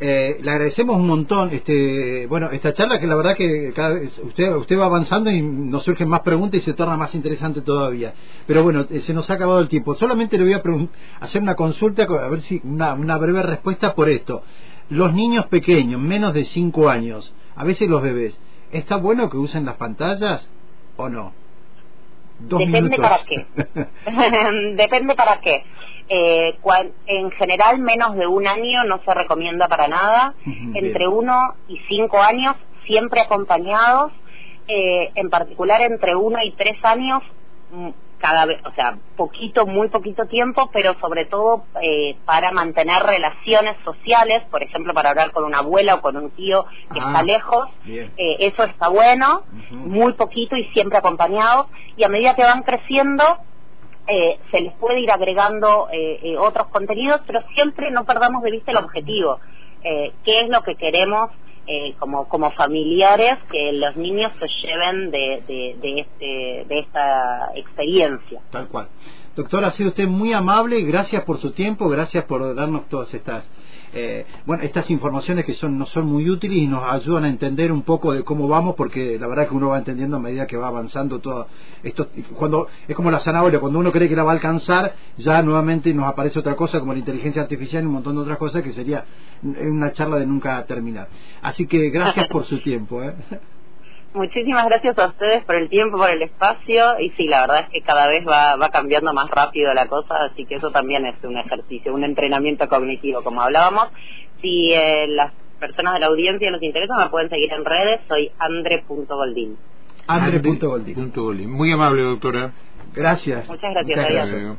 eh, 0.01 0.39
le 0.43 0.51
agradecemos 0.51 0.97
un 0.97 1.07
montón 1.07 1.51
este 1.51 2.27
bueno 2.27 2.51
esta 2.51 2.73
charla 2.73 2.99
que 2.99 3.07
la 3.07 3.15
verdad 3.15 3.37
que 3.37 3.73
cada 3.73 3.91
vez 3.91 4.19
usted 4.19 4.53
usted 4.57 4.79
va 4.79 4.87
avanzando 4.87 5.31
y 5.31 5.41
nos 5.41 5.85
surgen 5.85 6.09
más 6.09 6.21
preguntas 6.21 6.61
y 6.61 6.65
se 6.65 6.75
torna 6.75 6.97
más 6.97 7.15
interesante 7.15 7.61
todavía. 7.63 8.13
Pero 8.47 8.63
bueno 8.63 8.87
eh, 8.91 9.01
se 9.01 9.15
nos 9.15 9.31
ha 9.31 9.35
acabado 9.35 9.61
el 9.61 9.69
tiempo. 9.69 9.95
Solamente 9.95 10.37
le 10.37 10.45
voy 10.45 10.53
a 10.53 10.63
hacer 11.21 11.43
una 11.43 11.55
consulta 11.55 12.03
a 12.03 12.29
ver 12.29 12.41
si 12.43 12.61
una, 12.65 12.95
una 12.95 13.17
breve 13.19 13.43
respuesta 13.43 13.95
por 13.95 14.09
esto. 14.09 14.43
Los 14.91 15.15
niños 15.15 15.47
pequeños 15.47 16.01
menos 16.01 16.35
de 16.35 16.45
5 16.45 16.89
años 16.89 17.33
a 17.57 17.65
veces 17.65 17.89
los 17.89 18.03
bebés 18.03 18.39
está 18.73 18.97
bueno 18.97 19.31
que 19.31 19.37
usen 19.37 19.65
las 19.65 19.77
pantallas 19.77 20.47
o 20.97 21.09
no 21.09 21.33
depende 22.41 22.97
para 22.97 23.19
qué. 23.25 23.47
Depende 24.77 25.15
para 25.15 25.41
qué 25.41 25.63
eh, 26.09 26.59
en 27.07 27.31
general, 27.33 27.79
menos 27.79 28.15
de 28.17 28.27
un 28.27 28.47
año 28.47 28.85
no 28.85 29.01
se 29.05 29.15
recomienda 29.15 29.69
para 29.69 29.89
nada. 29.89 30.35
entre 30.75 31.09
uno 31.09 31.55
y 31.69 31.79
cinco 31.89 32.21
años, 32.21 32.57
siempre 32.87 33.21
acompañados. 33.21 34.13
Eh, 34.67 35.11
en 35.15 35.29
particular, 35.29 35.81
entre 35.83 36.15
uno 36.17 36.39
y 36.43 36.53
tres 36.53 36.83
años, 36.85 37.23
mm, 37.71 37.91
cada 38.25 38.47
vez, 38.47 38.59
o 38.65 38.73
sea, 38.73 38.97
poquito, 39.17 39.67
muy 39.67 39.89
poquito 39.89 40.25
tiempo, 40.25 40.71
pero 40.73 40.95
sobre 40.99 41.27
todo 41.27 41.65
eh, 41.83 42.17
para 42.25 42.53
mantener 42.53 43.03
relaciones 43.03 43.77
sociales, 43.85 44.43
por 44.51 44.63
ejemplo, 44.63 44.95
para 44.95 45.11
hablar 45.11 45.31
con 45.33 45.45
una 45.45 45.59
abuela 45.59 45.97
o 45.97 46.01
con 46.01 46.17
un 46.17 46.31
tío 46.31 46.65
que 46.91 47.01
está 47.01 47.23
lejos, 47.23 47.69
eh, 47.87 48.09
eso 48.39 48.65
está 48.65 48.89
bueno, 48.89 49.43
muy 49.71 50.15
poquito 50.15 50.57
y 50.57 50.65
siempre 50.69 50.97
acompañados, 50.97 51.67
y 51.99 52.05
a 52.05 52.09
medida 52.09 52.35
que 52.35 52.45
van 52.45 52.63
creciendo, 52.63 53.25
eh, 54.07 54.39
se 54.51 54.61
les 54.61 54.73
puede 54.75 55.01
ir 55.01 55.11
agregando 55.11 55.89
eh, 55.91 56.21
eh, 56.23 56.37
otros 56.37 56.69
contenidos, 56.69 57.23
pero 57.27 57.41
siempre 57.55 57.91
no 57.91 58.05
perdamos 58.05 58.43
de 58.43 58.51
vista 58.51 58.71
el 58.71 58.79
objetivo, 58.79 59.41
eh, 59.83 60.13
qué 60.25 60.41
es 60.41 60.49
lo 60.49 60.63
que 60.63 60.75
queremos 60.77 61.31
como, 61.99 62.29
como 62.29 62.51
familiares 62.51 63.39
que 63.51 63.73
los 63.73 63.97
niños 63.97 64.31
se 64.39 64.47
lleven 64.49 65.11
de, 65.11 65.43
de, 65.49 65.77
de, 65.81 66.01
este, 66.01 66.65
de 66.69 66.79
esta 66.81 67.53
experiencia. 67.55 68.43
Tal 68.51 68.69
cual. 68.69 68.89
Doctora, 69.37 69.69
ha 69.69 69.71
sido 69.73 69.91
usted 69.91 70.07
muy 70.07 70.33
amable, 70.33 70.81
gracias 70.83 71.25
por 71.25 71.39
su 71.39 71.51
tiempo, 71.51 71.89
gracias 71.89 72.25
por 72.25 72.55
darnos 72.55 72.89
todas 72.89 73.13
estas 73.15 73.45
eh, 73.97 74.27
bueno, 74.45 74.65
estas 74.65 74.91
informaciones 74.91 75.45
que 75.45 75.55
son, 75.55 75.79
nos 75.79 75.89
son 75.91 76.07
muy 76.07 76.29
útiles 76.29 76.59
y 76.59 76.67
nos 76.67 76.83
ayudan 76.83 77.25
a 77.25 77.29
entender 77.29 77.71
un 77.71 77.83
poco 77.83 78.13
de 78.13 78.25
cómo 78.25 78.49
vamos, 78.49 78.75
porque 78.75 79.17
la 79.21 79.29
verdad 79.29 79.49
que 79.49 79.55
uno 79.55 79.69
va 79.69 79.79
entendiendo 79.79 80.17
a 80.17 80.21
medida 80.21 80.49
que 80.49 80.57
va 80.57 80.67
avanzando 80.67 81.21
todo 81.21 81.47
esto. 81.85 82.09
Cuando, 82.35 82.67
es 82.89 82.97
como 82.97 83.13
la 83.13 83.21
zanahoria, 83.21 83.61
cuando 83.61 83.79
uno 83.79 83.93
cree 83.93 84.09
que 84.09 84.17
la 84.17 84.25
va 84.25 84.33
a 84.33 84.35
alcanzar, 84.35 84.95
ya 85.17 85.41
nuevamente 85.43 85.95
nos 85.95 86.09
aparece 86.09 86.41
otra 86.41 86.57
cosa 86.57 86.81
como 86.81 86.93
la 86.93 86.99
inteligencia 86.99 87.43
artificial 87.43 87.85
y 87.85 87.87
un 87.87 87.93
montón 87.93 88.17
de 88.17 88.23
otras 88.23 88.39
cosas 88.39 88.65
que 88.65 88.73
sería 88.73 89.05
una 89.43 89.93
charla 89.93 90.17
de 90.17 90.27
nunca 90.27 90.61
terminar. 90.67 91.07
Así 91.41 91.69
que 91.69 91.91
gracias 91.91 92.27
por 92.33 92.45
su 92.47 92.61
tiempo. 92.61 93.01
¿eh? 93.01 93.15
Muchísimas 94.15 94.67
gracias 94.67 94.97
a 94.97 95.07
ustedes 95.09 95.45
por 95.45 95.57
el 95.57 95.69
tiempo, 95.69 95.99
por 95.99 96.09
el 96.09 96.23
espacio 96.23 97.01
y 97.01 97.11
sí, 97.11 97.27
la 97.27 97.41
verdad 97.41 97.61
es 97.63 97.69
que 97.71 97.81
cada 97.81 98.07
vez 98.07 98.25
va, 98.25 98.55
va 98.55 98.69
cambiando 98.69 99.13
más 99.13 99.29
rápido 99.29 99.75
la 99.75 99.89
cosa, 99.89 100.15
así 100.31 100.47
que 100.47 100.55
eso 100.55 100.71
también 100.71 101.05
es 101.05 101.17
un 101.25 101.37
ejercicio, 101.37 101.93
un 101.93 102.05
entrenamiento 102.05 102.69
cognitivo, 102.69 103.23
como 103.25 103.43
hablábamos. 103.43 103.89
Si 104.41 104.73
eh, 104.73 105.09
las 105.09 105.33
personas 105.59 105.95
de 105.95 106.01
la 106.01 106.07
audiencia 106.07 106.49
los 106.53 106.63
interesa 106.63 106.95
me 106.97 107.09
pueden 107.09 107.29
seguir 107.29 107.53
en 107.53 107.65
redes, 107.65 108.03
soy 108.07 108.31
andre.goldin. 108.39 109.57
Andre.goldin. 110.07 111.51
Muy 111.51 111.73
amable, 111.73 112.03
doctora. 112.03 112.53
Gracias. 112.95 113.49
Muchas 113.49 113.75
gracias, 113.75 114.57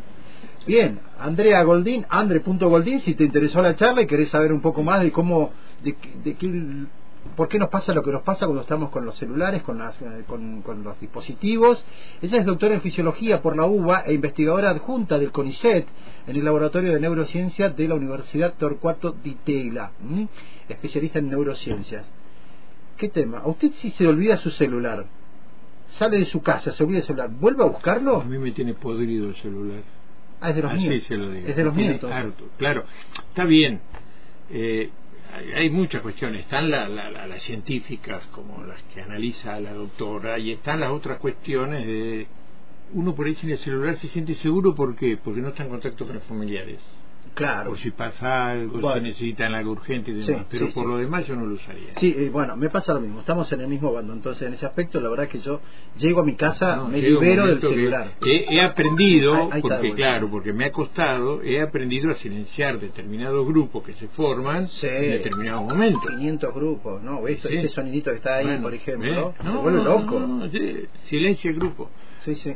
Bien, 0.67 0.99
Andrea 1.17 1.63
Goldín, 1.63 2.05
Andre.goldín, 2.09 2.99
si 2.99 3.13
te 3.13 3.23
interesó 3.23 3.61
la 3.61 3.75
charla 3.75 4.01
y 4.01 4.07
querés 4.07 4.29
saber 4.29 4.51
un 4.51 4.61
poco 4.61 4.81
más 4.81 5.01
de 5.01 5.11
cómo, 5.11 5.51
de, 5.83 5.95
de 6.23 6.35
qué 6.35 6.47
por 7.35 7.47
qué 7.47 7.59
nos 7.59 7.69
pasa 7.69 7.93
lo 7.93 8.03
que 8.03 8.11
nos 8.11 8.23
pasa 8.23 8.45
cuando 8.45 8.61
estamos 8.61 8.89
con 8.89 9.05
los 9.05 9.15
celulares, 9.17 9.63
con, 9.63 9.77
las, 9.77 9.99
eh, 10.01 10.23
con, 10.27 10.83
los 10.83 10.99
dispositivos. 10.99 11.83
Ella 12.21 12.39
es 12.39 12.45
doctora 12.45 12.75
en 12.75 12.81
fisiología 12.81 13.41
por 13.41 13.57
la 13.57 13.65
UBA 13.65 14.03
e 14.05 14.13
investigadora 14.13 14.69
adjunta 14.69 15.17
del 15.17 15.31
CONICET 15.31 15.87
en 16.27 16.35
el 16.35 16.45
Laboratorio 16.45 16.93
de 16.93 16.99
Neurociencia 16.99 17.69
de 17.69 17.87
la 17.87 17.95
Universidad 17.95 18.53
Torcuato 18.57 19.11
Di 19.11 19.35
Tella, 19.43 19.91
especialista 20.69 21.19
en 21.19 21.29
neurociencias. 21.29 22.05
¿Qué 22.97 23.09
tema? 23.09 23.39
¿A 23.39 23.47
usted 23.47 23.71
si 23.73 23.89
se 23.91 24.07
olvida 24.07 24.37
su 24.37 24.51
celular? 24.51 25.05
Sale 25.87 26.17
de 26.17 26.25
su 26.25 26.41
casa, 26.41 26.71
se 26.71 26.83
olvida 26.83 26.99
el 26.99 27.03
celular, 27.03 27.29
¿vuelve 27.29 27.63
a 27.63 27.67
buscarlo? 27.67 28.21
A 28.21 28.25
mí 28.25 28.37
me 28.37 28.51
tiene 28.51 28.73
podrido 28.73 29.29
el 29.29 29.35
celular. 29.35 29.81
Ah, 30.41 30.49
es 30.49 30.55
de 30.55 30.61
los 30.61 30.73
míos. 30.73 31.03
se 31.03 31.17
lo 31.17 31.31
digo. 31.31 31.47
Es 31.47 31.55
de 31.55 31.63
los 31.63 31.75
míos. 31.75 31.99
Claro, 32.57 32.83
está 33.29 33.45
bien. 33.45 33.81
Eh, 34.49 34.89
hay 35.55 35.69
muchas 35.69 36.01
cuestiones. 36.01 36.41
Están 36.41 36.69
las 36.69 37.43
científicas, 37.43 38.25
como 38.27 38.63
las 38.63 38.81
que 38.83 39.01
analiza 39.01 39.59
la 39.59 39.73
doctora, 39.73 40.39
y 40.39 40.51
están 40.51 40.79
las 40.79 40.89
otras 40.89 41.19
cuestiones 41.19 41.85
de. 41.85 42.27
Uno 42.93 43.15
por 43.15 43.25
ahí 43.25 43.35
sin 43.35 43.49
el 43.49 43.57
celular 43.57 43.97
se 43.97 44.07
siente 44.07 44.35
seguro, 44.35 44.75
¿por 44.75 44.95
qué? 44.95 45.17
Porque 45.17 45.41
no 45.41 45.49
está 45.49 45.63
en 45.63 45.69
contacto 45.69 46.05
con 46.05 46.15
los 46.15 46.23
familiares. 46.23 46.79
Claro. 47.35 47.71
O 47.71 47.75
si 47.75 47.91
pasa 47.91 48.51
algo, 48.51 48.93
si 48.93 48.99
necesitan 49.01 49.53
algo 49.53 49.73
urgente 49.73 50.11
y 50.11 50.13
demás. 50.15 50.45
pero 50.49 50.69
por 50.73 50.87
lo 50.87 50.97
demás 50.97 51.27
yo 51.27 51.35
no 51.35 51.45
lo 51.45 51.55
usaría. 51.55 51.93
Sí, 51.97 52.15
eh, 52.17 52.29
bueno, 52.31 52.55
me 52.55 52.69
pasa 52.69 52.93
lo 52.93 53.01
mismo. 53.01 53.19
Estamos 53.19 53.51
en 53.51 53.61
el 53.61 53.67
mismo 53.67 53.91
bando. 53.91 54.13
Entonces, 54.13 54.47
en 54.47 54.53
ese 54.53 54.65
aspecto, 54.65 55.01
la 55.01 55.09
verdad 55.09 55.25
es 55.25 55.31
que 55.31 55.39
yo 55.39 55.59
llego 55.97 56.21
a 56.21 56.23
mi 56.23 56.35
casa, 56.35 56.77
me 56.87 57.01
libero 57.01 57.45
del 57.47 57.59
celular. 57.59 58.13
He, 58.25 58.61
aprendido, 58.61 59.49
porque 59.61 59.93
claro, 59.93 60.29
porque 60.31 60.53
me 60.53 60.65
ha 60.65 60.71
costado, 60.71 61.43
he 61.43 61.61
aprendido 61.61 62.09
a 62.09 62.13
silenciar 62.13 62.79
determinados 62.79 63.45
grupos 63.45 63.83
que 63.83 63.93
se 63.93 64.07
forman 64.07 64.67
en 64.81 65.11
determinados 65.11 65.63
momentos. 65.63 66.05
500 66.05 66.53
grupos, 66.53 67.03
¿no? 67.03 67.27
Este 67.27 67.67
sonidito 67.67 68.11
que 68.11 68.17
está 68.17 68.35
ahí, 68.35 68.57
por 68.59 68.73
ejemplo, 68.73 69.33
¿no? 69.43 69.53
me 69.55 69.59
vuelve 69.59 69.83
loco. 69.83 70.49
silencia 71.03 71.51
el 71.51 71.57
grupo. 71.57 71.89
Sí, 72.23 72.35
sí. 72.35 72.55